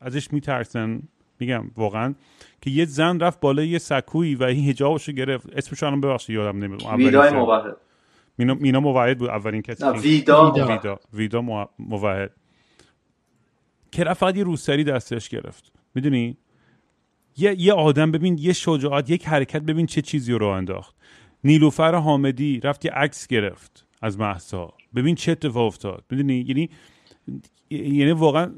[0.00, 1.02] ازش میترسن.
[1.40, 2.14] میگم واقعا
[2.60, 5.46] که یه زن رفت بالای یه سکویی و این هجابشو گرفت.
[5.56, 6.82] اسمش الان ببخشید یادم نمیاد.
[6.96, 7.76] ویدا موحد.
[8.38, 11.00] مینا, مینا موحد بود اولین کسی ویدا ویدا.
[11.12, 11.68] ویدا.
[11.78, 12.30] موحد.
[13.92, 15.72] که رفت فقط یه روسری دستش گرفت.
[15.94, 16.36] می‌دونی؟
[17.36, 20.94] یه, یه آدم ببین یه شجاعت یک حرکت ببین چه چیزی رو انداخت.
[21.44, 26.04] نیلوفر حامدی رفت یه عکس گرفت از محسا ببین چه اتفاق افتاد.
[26.10, 26.68] می‌دونی؟ یعنی
[27.70, 28.52] یعنی واقعا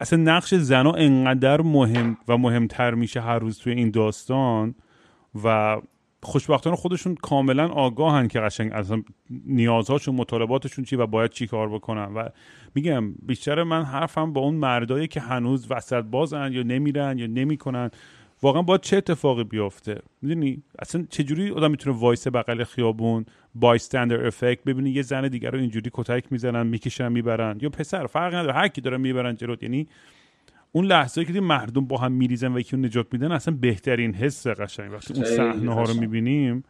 [0.00, 4.74] اصلا نقش زنا انقدر مهم و مهمتر میشه هر روز توی این داستان
[5.44, 5.76] و
[6.22, 9.02] خوشبختانه خودشون کاملا آگاهن که قشنگ اصلا
[9.46, 12.14] نیازهاشون مطالباتشون چی و باید چی کار بکنن.
[12.14, 12.28] و
[12.74, 17.90] میگم بیشتر من حرفم با اون مردایی که هنوز وسط بازن یا نمیرن یا نمی‌کنن
[18.42, 24.64] واقعا باید چه اتفاقی بیفته؟ می‌دونی؟ اصلا چجوری آدم می‌تونه وایس بغل خیابون بایستندر افکت
[24.64, 28.52] ببینی یه زن دیگر رو اینجوری کتک می‌زنن می‌کشن می‌برن؟ یا پسر فرق نداره.
[28.52, 29.62] هر کی داره می‌برن جلوت.
[29.62, 29.88] یعنی
[30.72, 34.92] اون لحظه که مردم با هم میریزن و یکی نجات میدن اصلا بهترین حس قشنگ.
[34.92, 36.64] وقتی اون صحنه ها رو می‌بینیم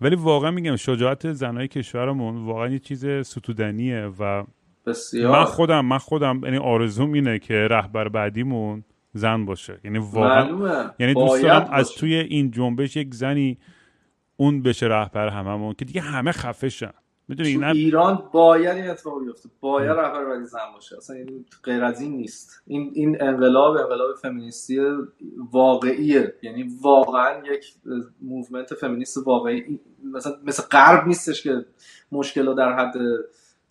[0.00, 4.44] ولی واقعا میگم شجاعت زنای کشورمون واقعا یه چیز ستودنیه و
[4.86, 5.32] بسیار.
[5.32, 9.78] من خودم من خودم یعنی آرزوم اینه که رهبر بعدیمون زن باشه.
[9.84, 13.58] یعنی واقعا یعنی دوست دارم از توی این جنبش یک زنی
[14.36, 16.92] اون بشه رهبر هممون که دیگه همه خفشن
[17.28, 19.48] می‌دونی ایران باید این اتفاق بیفته.
[19.60, 20.96] باید رهبر ولی زن باشه.
[20.96, 22.62] اصلا این غیر از این نیست.
[22.66, 24.80] این این انقلاب انقلاب فمینیستی
[25.52, 26.34] واقعیه.
[26.42, 27.74] یعنی واقعا یک
[28.22, 29.80] movement فمینیست واقعی.
[30.04, 31.64] مثلا مثل غرب نیستش که
[32.12, 32.94] مشکل در حد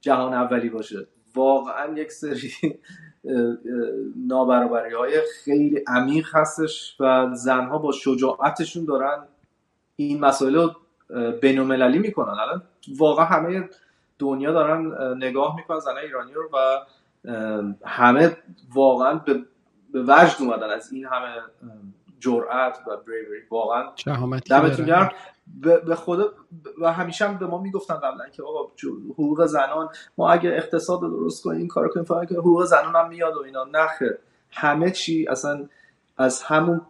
[0.02, 1.08] جهان اولی باشه.
[1.36, 2.52] واقعا یک سری
[4.28, 9.24] نابرابری های خیلی عمیق هستش و زنها با شجاعتشون دارن
[9.96, 10.72] این مسائل رو
[11.42, 12.34] بینالمللی می‌کنن.
[12.40, 12.62] الان
[12.98, 13.70] واقعا همه
[14.20, 16.80] دنیا دارن نگاه می‌کنن زنای ایرانی رو و
[17.86, 18.38] همه
[18.74, 19.42] واقعا به,
[19.94, 21.28] وجد اومدن از این همه
[22.20, 23.90] جرأت و بریوری واقعا
[24.50, 25.12] دمتون گرم.
[25.86, 26.34] به خدا
[26.82, 28.72] و همیشه هم به ما می‌گفتن قبلا که آقا
[29.14, 32.96] حقوق زنان ما اگه اقتصاد رو درست کنیم این کارو کنیم فقط که حقوق زنان
[32.96, 33.68] هم میاد و اینا.
[33.74, 34.18] نخه
[34.52, 35.70] همه چی اصلا
[36.18, 36.82] از همون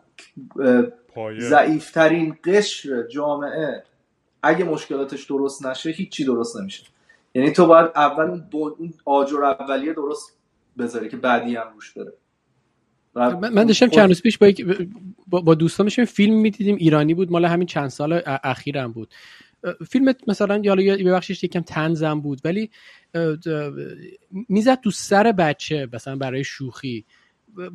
[1.40, 3.84] ضعیفترین قشر جامعه
[4.44, 6.84] اگه مشکلاتش درست نشه هیچی درست نمیشه.
[7.36, 10.38] یعنی تو باید اول اون آجر اولیه درست
[10.78, 12.14] بذاری که بعدی هم روش بره.
[13.52, 14.38] من داشتم چند روز پیش
[15.28, 19.14] با, با دوستان میشیم فیلم می‌دیدیم ایرانی بود مال همین چند سال اخیرم بود.
[19.90, 22.70] فیلم مثلا یا ببخشید یکم تنزم بود ولی
[24.50, 27.06] می‌زد تو سر بچه مثلا برای شوخی.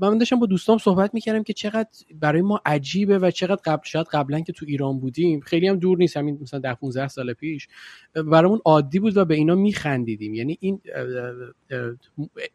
[0.00, 1.88] من داشتم با دوستام صحبت می‌کردم که چقدر
[2.20, 5.98] برای ما عجیبه و چقدر قبل شاید قبلا که تو ایران بودیم خیلی هم دور
[5.98, 6.16] نیست.
[6.16, 7.68] همین مثلا ده 15 سال پیش
[8.14, 10.34] برامون عادی بود و به اینا میخندیدیم.
[10.34, 10.80] یعنی این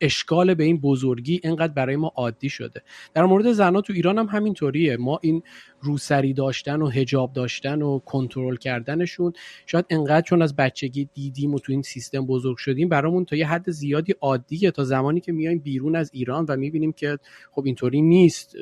[0.01, 2.81] اشکال به این بزرگی انقدر برای ما عادی شده.
[3.13, 4.97] در مورد زنها تو ایران هم همینطوریه.
[4.97, 5.43] ما این
[5.83, 9.33] روسری داشتن و هجاب داشتن و کنترل کردنشون.
[9.65, 13.47] شاید انقدر چون از بچگی دیدیم و تو این سیستم بزرگ شدیم برامون تا یه
[13.47, 17.19] حد زیادی عادیه تا زمانی که میایم بیرون از ایران و می‌بینیم که
[17.51, 18.55] خب اینطوری نیست.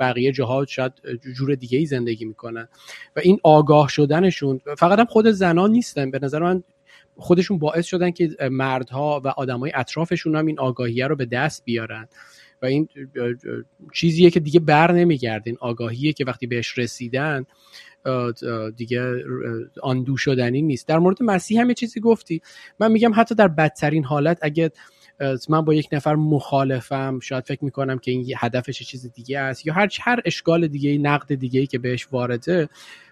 [0.00, 0.92] بقیه جاها شاید
[1.36, 2.68] جور دیگه ای زندگی می‌کنن.
[3.16, 6.10] و این آگاه شدنشون فقط هم خود زنان نیستن.
[6.10, 6.62] به نظر من
[7.16, 12.08] خودشون باعث شدن که مردها و آدمای اطرافشون هم این آگاهیه رو به دست بیارن.
[12.62, 12.88] و این
[13.92, 17.46] چیزیه که دیگه بر نمیگرده این آگاهیه که وقتی بهش رسیدن
[18.76, 19.24] دیگه
[19.82, 20.88] آندو شدنی نیست.
[20.88, 22.42] در مورد مسیح هم یه چیزی گفتی.
[22.80, 24.72] من میگم حتی در بدترین حالت اگه
[25.48, 27.18] من با یک نفر مخالفم.
[27.22, 31.34] شاید فکر می‌کنم که این هدفش چیز دیگه است یا هر هر اشکال دیگه نقد
[31.34, 32.68] دیگه ای که بهش وارده.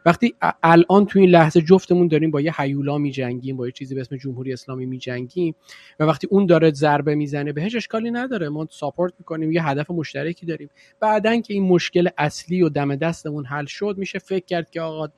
[0.07, 4.01] وقتی الان تو این لحظه جفتمون داریم با یه حیولا میجنگیم با یه چیزی به
[4.01, 5.55] اسم جمهوری اسلامی میجنگیم
[6.01, 8.49] و وقتی اون داره ضربه می‌زنه بهش اشکالی نداره.
[8.49, 10.71] ما ساپورت می‌کنیم یه هدف مشترکی داریم.
[11.01, 15.09] بعدا که این مشکل اصلی و دم دستمون حل شد میشه فکر کرد که آقا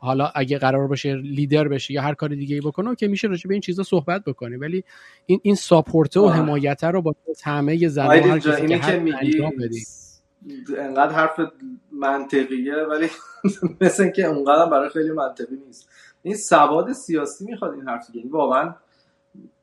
[0.00, 3.48] حالا اگه قرار باشه لیدر بشه یا هر کار دیگه ای بکنه که میشه راجع
[3.48, 4.58] به این چیزا صحبت بکنه.
[4.58, 4.84] ولی
[5.26, 7.14] این این ساپورت و حمایت رو با
[7.44, 9.42] همه زنان هر کسی که, که میگی
[10.78, 11.40] انقدر حرف
[11.92, 13.08] منطقیه ولی
[13.80, 15.88] مثل که اونقدر برای خیلی منطقی نیست.
[16.22, 18.74] این سواد سیاسی می‌خواد این حرف یعنی واقعا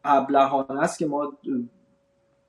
[0.03, 1.37] ابلهانه است که ما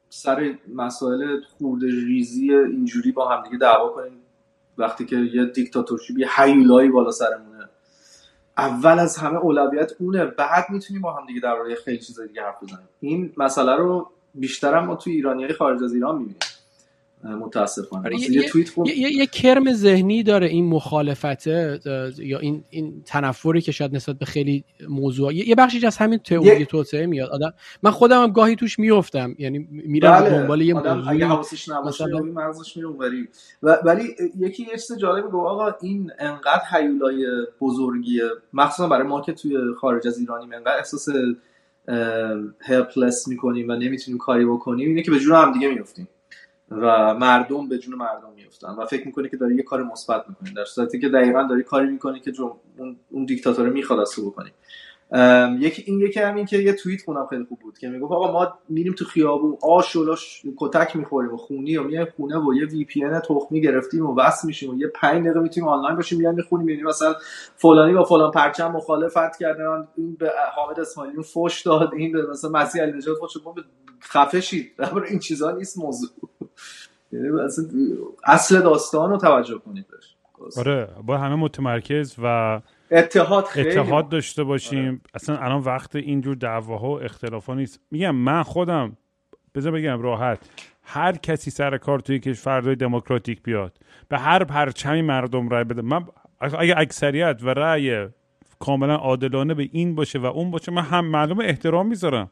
[0.09, 4.20] سر مسائل خورده ریزی اینجوری با همدیگه دعوا کنیم.
[4.81, 7.69] وقتی که یه دیکتاتورشیپ یه حیولایی بالا سرمونه.
[8.59, 10.25] اول از همه اولویت اونه.
[10.25, 12.89] بعد می‌تونیم با هم دیگه درباره خیلی چیزای دیگه حرف بزنیم.
[13.01, 16.37] این مسئله رو بیشتر ما تو ایرانی خارج از ایران می‌بینیم.
[17.25, 18.05] متاسفانه.
[18.05, 18.31] آره، یه,
[18.87, 21.81] یه, یه, کرم ذهنی داره این مخالفته
[22.19, 26.67] یا این این تنفری که شاید نسبت به خیلی موضوع یه بخشی از همین تئوری
[26.67, 27.31] توسعه میاد.
[27.31, 27.53] آدم
[27.83, 30.31] من خودم هم گاهی توش میافتم یعنی میرم بله.
[30.31, 32.19] دنبال یه موضوع اگه حواسش نباشه مثلا...
[32.23, 33.29] مغزش میره ولی
[33.63, 37.27] ولی یکی یه چیز جالبی گفت آقا این انقدر حیولای
[37.61, 38.23] بزرگیه.
[38.53, 41.09] مخصوصا برای ما که توی خارج از ایرانیم انقدر احساس
[42.61, 44.89] هلپلس می‌کنیم و نمی‌تونیم کاری بکنیم.
[44.89, 46.09] اینه که به جون هم دیگه میفتیم
[46.71, 50.51] و مردم به جون مردم میفتن و فکر می‌کنه که داری یه کار مثبت می‌کنی.
[50.57, 52.33] در صورتی که دقیقا داری کاری می‌کنی که
[52.79, 54.51] اون, اون دیکتاتور می‌خواد از تو بکنی.
[55.59, 58.59] یکی این یکی همین که یه توییت خونم خیلی خوب بود که می‌گفت آقا ما
[58.69, 60.17] میریم تو خیابون آش و
[60.57, 64.15] کتک می‌خوریم و خونی و میایم خونه و یه وی پی ان تخمی گرفتیم و
[64.15, 67.15] وصل میشیم و یه 5 دقیقه می‌تونیم آنلاین باشیم میایم می‌خونیم می‌بینیم مثلا
[67.57, 69.63] فلانی با فلان پرچم مخالفت کرده
[69.97, 73.33] این به حامد اسماعیلی فوش داد این به مثلا مسیح علی نژاد فوش
[74.03, 74.73] خفه شید.
[75.09, 76.11] این چیزا نیست موضوع.
[77.13, 77.29] یعنی
[78.25, 79.87] اصل داستان رو توجه کنید
[80.57, 84.89] آره با همه متمرکز و اتحاد خیلی اتحاد داشته باشیم.
[84.89, 85.01] آره.
[85.15, 87.81] اصلا الان وقت اینجور دعواها و اختلافا نیست.
[87.91, 88.97] میگم من خودم
[89.55, 90.39] بذار بگم راحت
[90.83, 96.05] هر کسی سر کار توی کشور دموکراتیک بیاد به هر پرچمی مردم رای بده من
[96.41, 98.09] اگه اکثریت و رأی
[98.59, 102.31] کاملا عادلانه به این باشه و اون باشه من هم معلوم احترام می‌ذارم.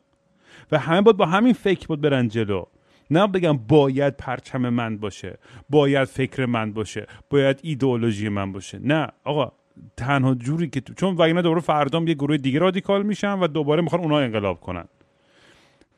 [0.72, 2.64] و همه باید با همین فکر بود برن جلو.
[3.10, 5.38] نه بگم باید پرچم من باشه
[5.70, 8.78] باید فکر من باشه باید ایدئولوژی من باشه.
[8.82, 9.52] نه آقا
[9.96, 10.94] تنها جوری که تو...
[10.94, 14.84] چون وگرنه دوباره فردام یه گروه دیگه رادیکال میشن و دوباره می‌خوان اونها انقلاب کنن.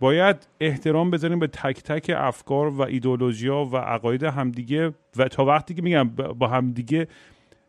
[0.01, 5.75] باید احترام بذاریم به تک تک افکار و ایدولوژیا و عقاید همدیگه و تا وقتی
[5.75, 7.09] که میگم با همدیگه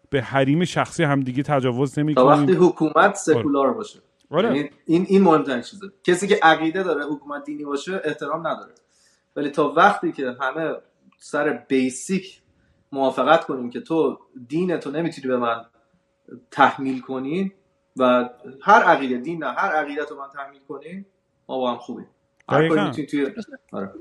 [0.10, 4.00] به حریم شخصی همدیگه تجاوز نمی تا وقتی حکومت سکولار باشه.
[4.30, 4.58] آره.
[4.58, 5.88] یعنی این این مهمترین چیزه.
[6.04, 8.72] کسی که عقیده داره حکومت دینی باشه احترام نداره.
[9.36, 10.76] ولی تا وقتی که همه
[11.18, 12.42] سر بیسیک
[12.92, 15.66] موافقت کنیم که تو دین تو نمی‌تونی به من
[16.52, 17.52] تحمیل کنی
[17.98, 18.30] و
[18.62, 21.06] هر عقیده دین نه هر عقیده تو من تحمیل کنی
[21.50, 22.08] ما با هم خوبیم.
[23.72, 23.92] آره.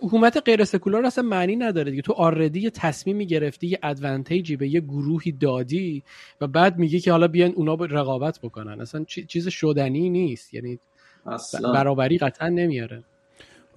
[0.00, 2.02] حکومت غیر سکولار اصلا معنی نداره دیگه.
[2.02, 6.02] تو آردی یه تصمیمی گرفتی یه ادوانتیجی به یه گروهی دادی
[6.40, 8.80] و بعد میگی که حالا بیان اونا رقابت بکنن.
[8.80, 10.54] اصلا چیز شدنی نیست.
[10.54, 10.78] یعنی
[11.26, 11.72] اصلا.
[11.72, 13.04] برابری قطعا نمیاره.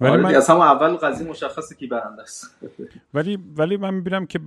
[0.00, 0.34] ولی آره من...
[0.34, 2.58] از همون اول قضیه مشخصه کی برنده است.
[3.14, 4.40] ولی ولی من می‌بینم که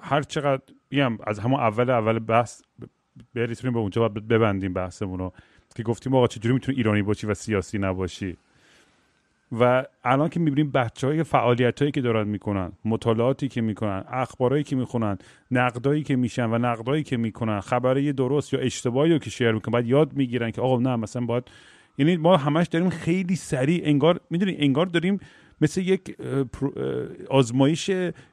[0.00, 2.62] هر چقدر بگم از همون اول اول بحث
[3.34, 5.32] بریتونیم به اونجا ببندیم بحثمون رو
[5.76, 8.36] که گفتیم آقا چجوری می‌تونی ایرانی باشی و سیاسی نباشی؟
[9.60, 14.64] و الان که می‌بینیم بچه های فعالیت هایی که دارن می‌کنن مطالعاتی که می‌کنن اخبارهایی
[14.64, 15.18] که می‌خونن
[15.50, 19.72] نقدایی که میشن و نقدایی که می‌کنن خبره درست یا اشتباهی رو که شیر می‌کنن
[19.72, 21.44] بعد یاد می‌گیرن که آقا نه مثلا باید
[21.98, 25.20] یعنی ما همش داریم خیلی سریع انگار می‌دونی انگار داریم
[25.60, 26.16] مثل یک
[27.30, 27.90] آزمایش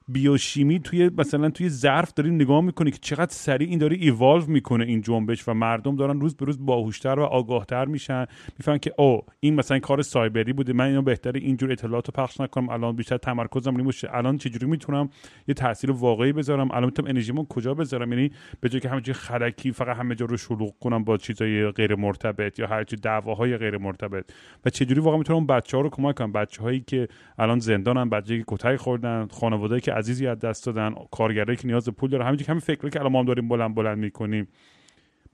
[0.07, 4.85] بیوشیمی توی مثلا توی ظرف داریم نگاه می‌کنی که چقدر سریع این داره ایوالو می‌کنه
[4.85, 8.25] این جنبش و مردم دارن روز به روز باهوشتر و آگاهتر میشن.
[8.59, 10.73] می‌فهمن که او این مثلا کار سایبری بوده.
[10.73, 12.69] من اینو بهتره اینجور اطلاعات رو پخش نکنم.
[12.69, 15.09] الان بیشتر تمرکزم روی الان چجوری می‌تونم
[15.47, 18.31] یه تاثیر واقعی بذارم؟ الان می‌تونم انرژیمو کجا بذارم؟ یعنی
[18.61, 22.59] به جای که همه خلکی فقط همه جا رو شلوغ کنم با چیزای غیر مرتبط
[22.59, 24.31] یا هر چی دعواهای غیر مرتبط
[24.65, 28.45] و چجوری واقعا می‌تونم بچه ها رو کمک کنم؟ بچه‌هایی که الان زندانن بچه‌ای که
[28.47, 32.59] کتک خوردن خانواده‌ای عزیزی از دست دادن کارگرایی که نیاز به پول داره همینجوری همین
[32.59, 34.47] فکری که الان ما هم داریم بلند بلند می‌کنیم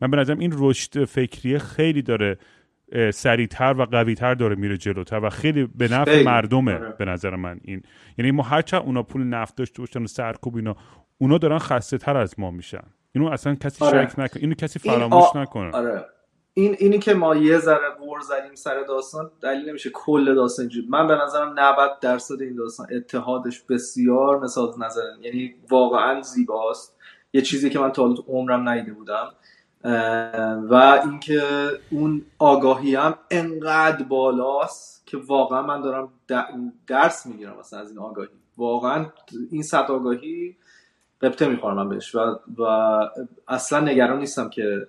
[0.01, 2.37] من به نظرم این رشد فکری خیلی داره
[3.13, 6.95] سریعتر و قویتر داره میره جلوتر و خیلی به نفع مردمه آره.
[6.99, 7.81] به نظر من این
[8.17, 10.75] یعنی ما هرچند اونا پول نفت داشته باشن و سرکوب اینا
[11.17, 14.07] اونا دارن خسته تر از ما میشن اینو اصلا کسی آره.
[14.07, 16.05] شک نکنه اینو کسی فراموش نکنه آره.
[16.53, 20.87] این اینی که ما یه ذره ور زدیم سر داستان دلیل نمیشه کل داستان اینجوری.
[20.87, 26.97] من به نظرم 90 درصد این داستان اتحادش بسیار مثال نظر یعنی واقعا زیباست.
[27.33, 29.31] یه چیزی که من تا تو عمرم ندیده بودم.
[30.69, 31.41] و اینکه
[31.91, 36.13] اون آگاهی هم انقدر بالاست که واقعا من دارم
[36.87, 38.29] درس می‌گیرم مثلا از این آگاهی.
[38.57, 39.05] واقعا
[39.51, 40.57] این سطح آگاهی
[41.21, 42.15] قبطه می‌خورم من بهش.
[42.15, 42.63] و, و
[43.47, 44.87] اصلا نگران نیستم که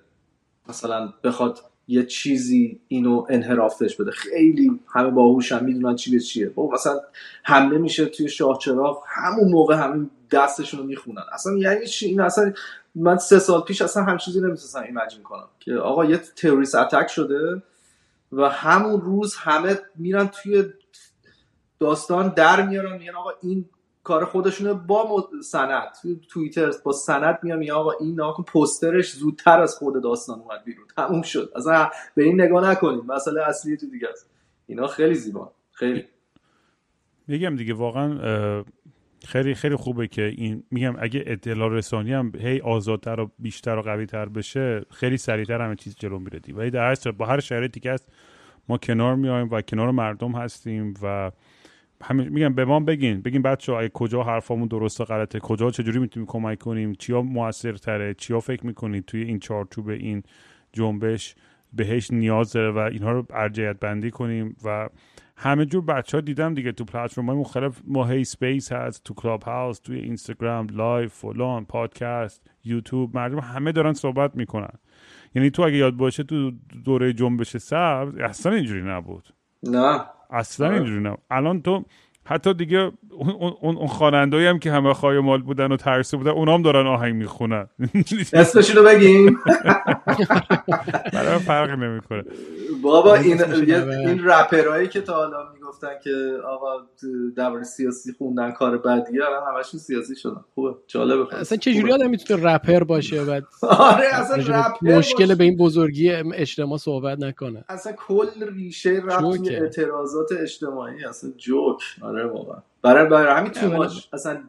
[0.71, 4.11] مثلا بخواد یه چیزی اینو انحرافش بده.
[4.11, 6.49] خیلی همه باهوشن می‌دونن چی به چیه.
[6.49, 7.01] با مثلا
[7.43, 11.23] حمله میشه توی شاه چراغ همون موقع همین دستشون رو می‌خونن.
[11.33, 12.53] اصلا یعنی چی؟ این اصلا
[12.95, 17.09] من سه سال پیش اصلا هم چیزی نمی‌تونستم ایمجین کنم که آقا یه تروریست اتک
[17.09, 17.63] شده
[18.33, 20.65] و همون روز همه میرن توی
[21.81, 23.65] داستان در میارن میگن آقا این
[24.03, 25.89] کار خودشونه با سند.
[26.29, 30.85] توییتر با سند میام یا آقا این ناکن پوسترش زودتر از خود داستان اومد بیرون.
[30.97, 31.53] تموم شد.
[31.57, 33.07] اصلا به این نگاه نکنیم.
[33.07, 34.31] مسئله اصلی تو دیگه است.
[34.67, 35.53] اینا خیلی زیبا.
[35.73, 36.05] خیلی.
[37.27, 38.19] میگم دیگه واقعا
[39.27, 43.83] خیلی خیلی خوبه که این میگم اگه اطلاع رسانی هم هی آزادتر و بیشتر و
[43.83, 47.81] قوی تر بشه خیلی سریعتر همه چیز جلو میره ولی در هر با هر شرایطی
[47.81, 48.09] که هست
[48.69, 51.31] ما کنار میایم و کنار مردم هستیم و
[52.03, 53.23] همین میگم به ما بگین.
[53.23, 58.15] بگین بچه های کجا حرفامون درست و غلطه کجا چجوری می‌تونیم کمک کنیم چیا موثرتره
[58.15, 60.23] چیا فکر می‌کنید توی این چارچوب این
[60.73, 61.35] جنبش
[61.73, 64.89] بهش نیاز داره و اینها رو ارجحیت بندی کنیم و
[65.37, 69.15] همه جور بچه ها دیدم دیگه تو پلتفرم های مختلف ما هی space هست تو
[69.15, 74.79] کلاب هاوس توی اینستاگرام live فلان پادکست یوتیوب مردم همه دارن صحبت می‌کنن.
[75.35, 76.53] یعنی تو اگه یاد باشه تو
[76.85, 79.29] دوره جنبش سبز اصلا اینجوری نبود.
[79.63, 80.01] نه.
[80.31, 80.77] اصلا آره.
[80.77, 81.85] اینجوری نه الان تو
[82.25, 86.55] حتی دیگه اون, اون, خوانندهایی هم که همه خواهی مال بودن و ترسه بودن اونا
[86.55, 87.67] هم دارن آهنگ می‌خونن.
[88.33, 89.39] اسمشون رو بگیم
[91.13, 92.25] برای فرق نمی‌کنه.
[92.83, 96.11] بابا این این رپرهایی که تا حالا می‌گفتن که
[96.49, 96.69] آقا
[97.37, 100.45] درباره سیاسی خوندن کار بدیه الان همشون سیاسی شدن.
[100.55, 100.75] خوبه.
[100.87, 105.57] جالبه اصلا چه جوری آدم می‌تونه رپر باشه بعد آره اصلا رپر مشکل به این
[105.57, 107.65] بزرگی اجتماع صحبت نکنه.
[107.69, 111.83] اصلا کل ریشه رفت اعتراضات اجتماعی اصلا جوک.
[112.03, 112.63] آره واقعا.
[112.83, 114.43] برای برای همین تو اصلا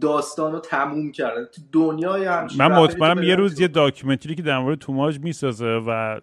[0.00, 4.58] داستان رو تموم کرده تو دنیای همچین من مطمئنم یه روز یه داکیومنتری که در
[4.58, 6.20] مورد توماج می‌سازه و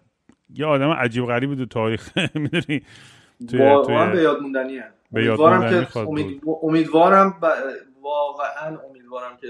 [0.54, 2.82] یه آدم عجیب غریبی تو تاریخ می‌دونی؟
[3.52, 5.98] واقعا به یاد موندنیه امیدوارم که
[6.62, 7.36] امیدوارم
[8.02, 9.48] واقعا امیدوارم که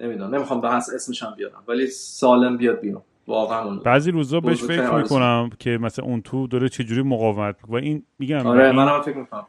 [0.00, 3.02] نمی‌دونم نمی‌خوام به اسمش هم بیارم ولی سالم بیاد بیرون.
[3.26, 8.02] واقعا بعضی روزا بهش فکر می‌کنم که مثلا اون تو داره چجوری مقاومت و این
[8.18, 9.46] میگم آره منم فکر می‌کنم.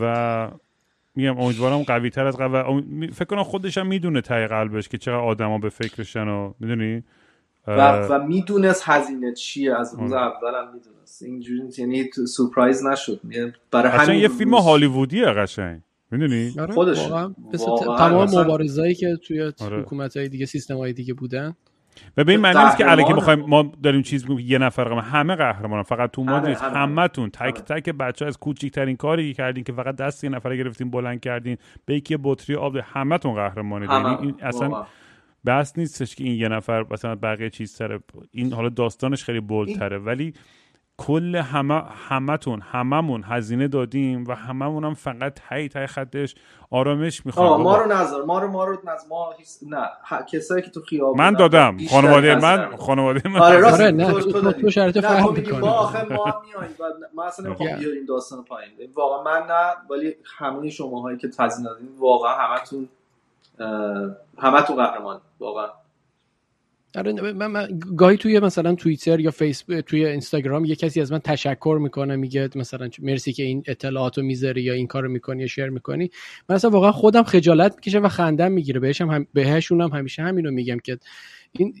[0.00, 0.48] و
[1.16, 2.80] میگم امیدوارم قوی تر از قبل.
[3.12, 7.02] فکر کنم خودش هم می‌دونه تای قلبش که چقدر آدما به فکرشن و می‌دونی؟
[7.66, 9.78] و, و می‌دونست هزینه چیه.
[9.78, 11.22] از روز اول هم می‌دونست.
[11.22, 13.20] اینجوری یعنی سورپرایز نشد.
[13.30, 15.80] یعنی برای همین یه فیلم هالیوودیه قشنگ.
[16.10, 17.08] می‌دونی؟ آره خودش
[17.98, 19.80] تمام مبارزایی که توی آره.
[19.80, 21.56] حکومت های دیگه سیستم های دیگه بودن.
[22.16, 24.84] و به این معنی نیست که الان که بخوایم ما داریم چیز میگیم یه نفر
[24.84, 27.08] قهرمان همه قهرمان فقط تو ما نیست همه.
[27.08, 31.20] تون تک تک بچه از کوچیکترین کاری کردین که فقط دست یه نفر گرفتین بلند
[31.20, 33.90] کردین به یکی بطری آب همه تون قهرمانید.
[33.90, 34.86] یعنی این اصلا
[35.46, 39.98] بس نیستش که این یه نفر مثلا بقیه چیز سره این حالا داستانش خیلی بولتره
[39.98, 40.34] ولی
[40.98, 46.34] کل همه همتون هممون هزینه دادیم و هممون هم فقط تای تای خطش
[46.70, 47.62] آرامش می‌خوام.
[47.62, 49.34] ما رو نظر ما رو ما رو نظر ما
[49.70, 49.88] نه
[50.32, 51.76] کسایی که تو خیابون من دادم.
[51.90, 53.40] خانواده من خانواده من.
[53.40, 55.58] آره راست آره نه تو, تو شرط فهم می‌کنی.
[55.58, 56.84] ما آخه ما میایم و
[57.14, 58.70] ما اصلا نمی‌خوام بیاریم داستان پایین.
[58.94, 62.88] واقعا من نه ولی همه شماهایی که هزینه دادین واقعا همتون
[64.38, 65.68] همتون قهرمان واقعا.
[67.02, 71.78] من, من گاهی توی مثلا توییتر یا فیسبوک توی اینستاگرام یه کسی از من تشکر
[71.82, 76.10] می‌کنه میگه مثلا مرسی که این اطلاعاتو می‌ذاری یا این کارو می‌کنی یا شیر می‌کنی.
[76.48, 78.80] من اصلا واقعا خودم خجالت می‌کشم و خندم می‌گیره.
[78.80, 80.98] بهش هم بهشون هم همیشه همینو میگم که
[81.52, 81.74] این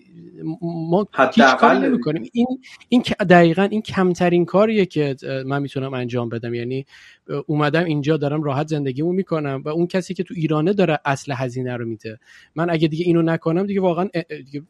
[0.62, 2.30] ما هیچ کاری نمی‌کنیم.
[2.32, 2.46] این
[2.88, 6.54] این دقیقا این کمترین کاریه که من می‌تونم انجام بدم.
[6.54, 6.86] یعنی
[7.46, 11.76] اومدم اینجا دارم راحت زندگیمو می‌کنم و اون کسی که تو ایرانه داره اصل هزینه
[11.76, 12.18] رو میده.
[12.54, 14.08] من اگه دیگه اینو نکنم دیگه واقعا
[14.44, 14.62] دیگه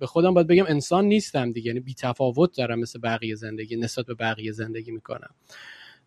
[0.00, 1.66] به خودم باید بگم انسان نیستم دیگه.
[1.66, 5.30] یعنی بی تفاوت دارم مثل بقیه زندگی نسبت به بقیه زندگی می‌کنم.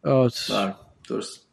[0.04, 0.74] بله،
[1.10, 1.48] درست.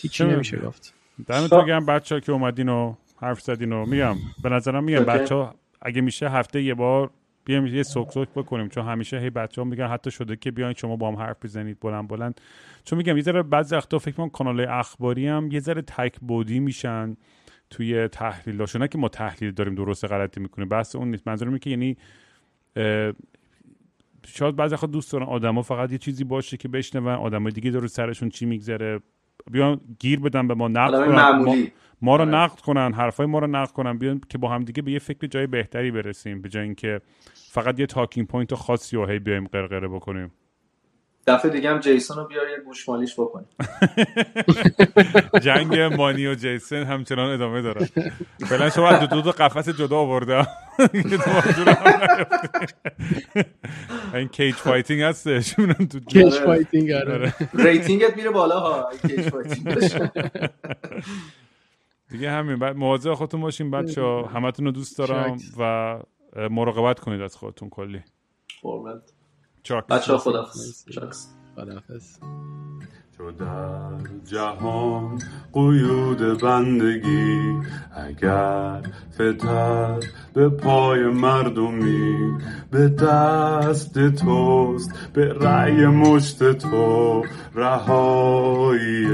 [0.00, 0.94] هیچی نمیشه گفت.
[1.26, 5.34] دمتون گرم بچه ها که اومدین و حرف زدین و میگم به نظرم میگم بچه
[5.34, 7.10] ها اگه میشه هفته یه بار
[7.44, 8.68] بیایم یه سوک سوک بکنیم.
[8.68, 11.80] چون همیشه هی بچه ها میگن حتی شده که بیاین شما با هم حرف بزنید
[11.80, 12.40] بلند بلند.
[12.84, 16.60] چون میگم یه ذره بعضی وقتا فکر کنم کانال اخباری هم یه ذره تک بودی
[16.60, 17.16] میشن.
[17.72, 21.28] توی تحلیل نه که ما تحلیل داریم درست غلطی می‌کنیم بحث اون نیست.
[21.28, 21.96] منظورم که یعنی
[24.26, 27.96] شاید بعضی وقت دوست دارن آدما فقط یه چیزی باشه که بشنون آدمای دیگه تو
[27.96, 29.00] سرشون چی میگذره.
[29.50, 31.64] بیان گیر بدن به ما نقد کنن.
[32.02, 32.30] ما, رو آره.
[32.30, 33.98] نقد کنن حرفای ما رو نقد کنن.
[33.98, 37.00] بیان که با هم دیگه به یه فکر جای بهتری برسیم به جای اینکه
[37.34, 40.30] فقط یه talking point خاصی و هی بیایم قرقره بکنیم.
[41.26, 43.48] دفعه دیگه هم جیسون رو بیار یه گوشمالیش بکنیم.
[45.44, 47.88] جنگ مانی و جیسون همچنان ادامه داره.
[48.48, 50.46] فعلا شما دو دو, دو قفس جدا آورده.
[54.14, 55.54] این cage fighting هستش.
[56.08, 57.34] cage fighting آره.
[57.54, 58.90] rating ت میره بالا ها.
[59.08, 59.78] cage fighting
[62.10, 62.58] دیگه همین.
[62.58, 64.02] بعد مواظب خودتون باشین بچه
[64.34, 65.98] همتون رو دوست دارم و
[66.50, 68.02] مراقبت کنید از خودتون کلی.
[69.70, 70.84] بچه ها خدافز
[73.18, 75.18] تو در جهان
[75.52, 77.60] قیود بندگی
[77.96, 78.82] اگر
[79.14, 80.00] فتر
[80.34, 82.38] به پای مردمی
[82.70, 87.22] به دست توست به رأی مشت تو
[87.54, 89.06] رهایی.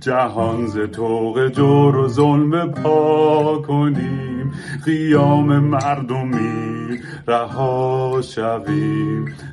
[0.00, 4.52] جهان ز توق جور و ظلم پا کنیم.
[4.84, 9.34] قیام مردمی رها شویم.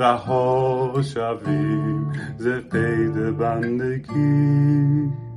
[0.00, 5.31] رها شویم ز قید بندگی.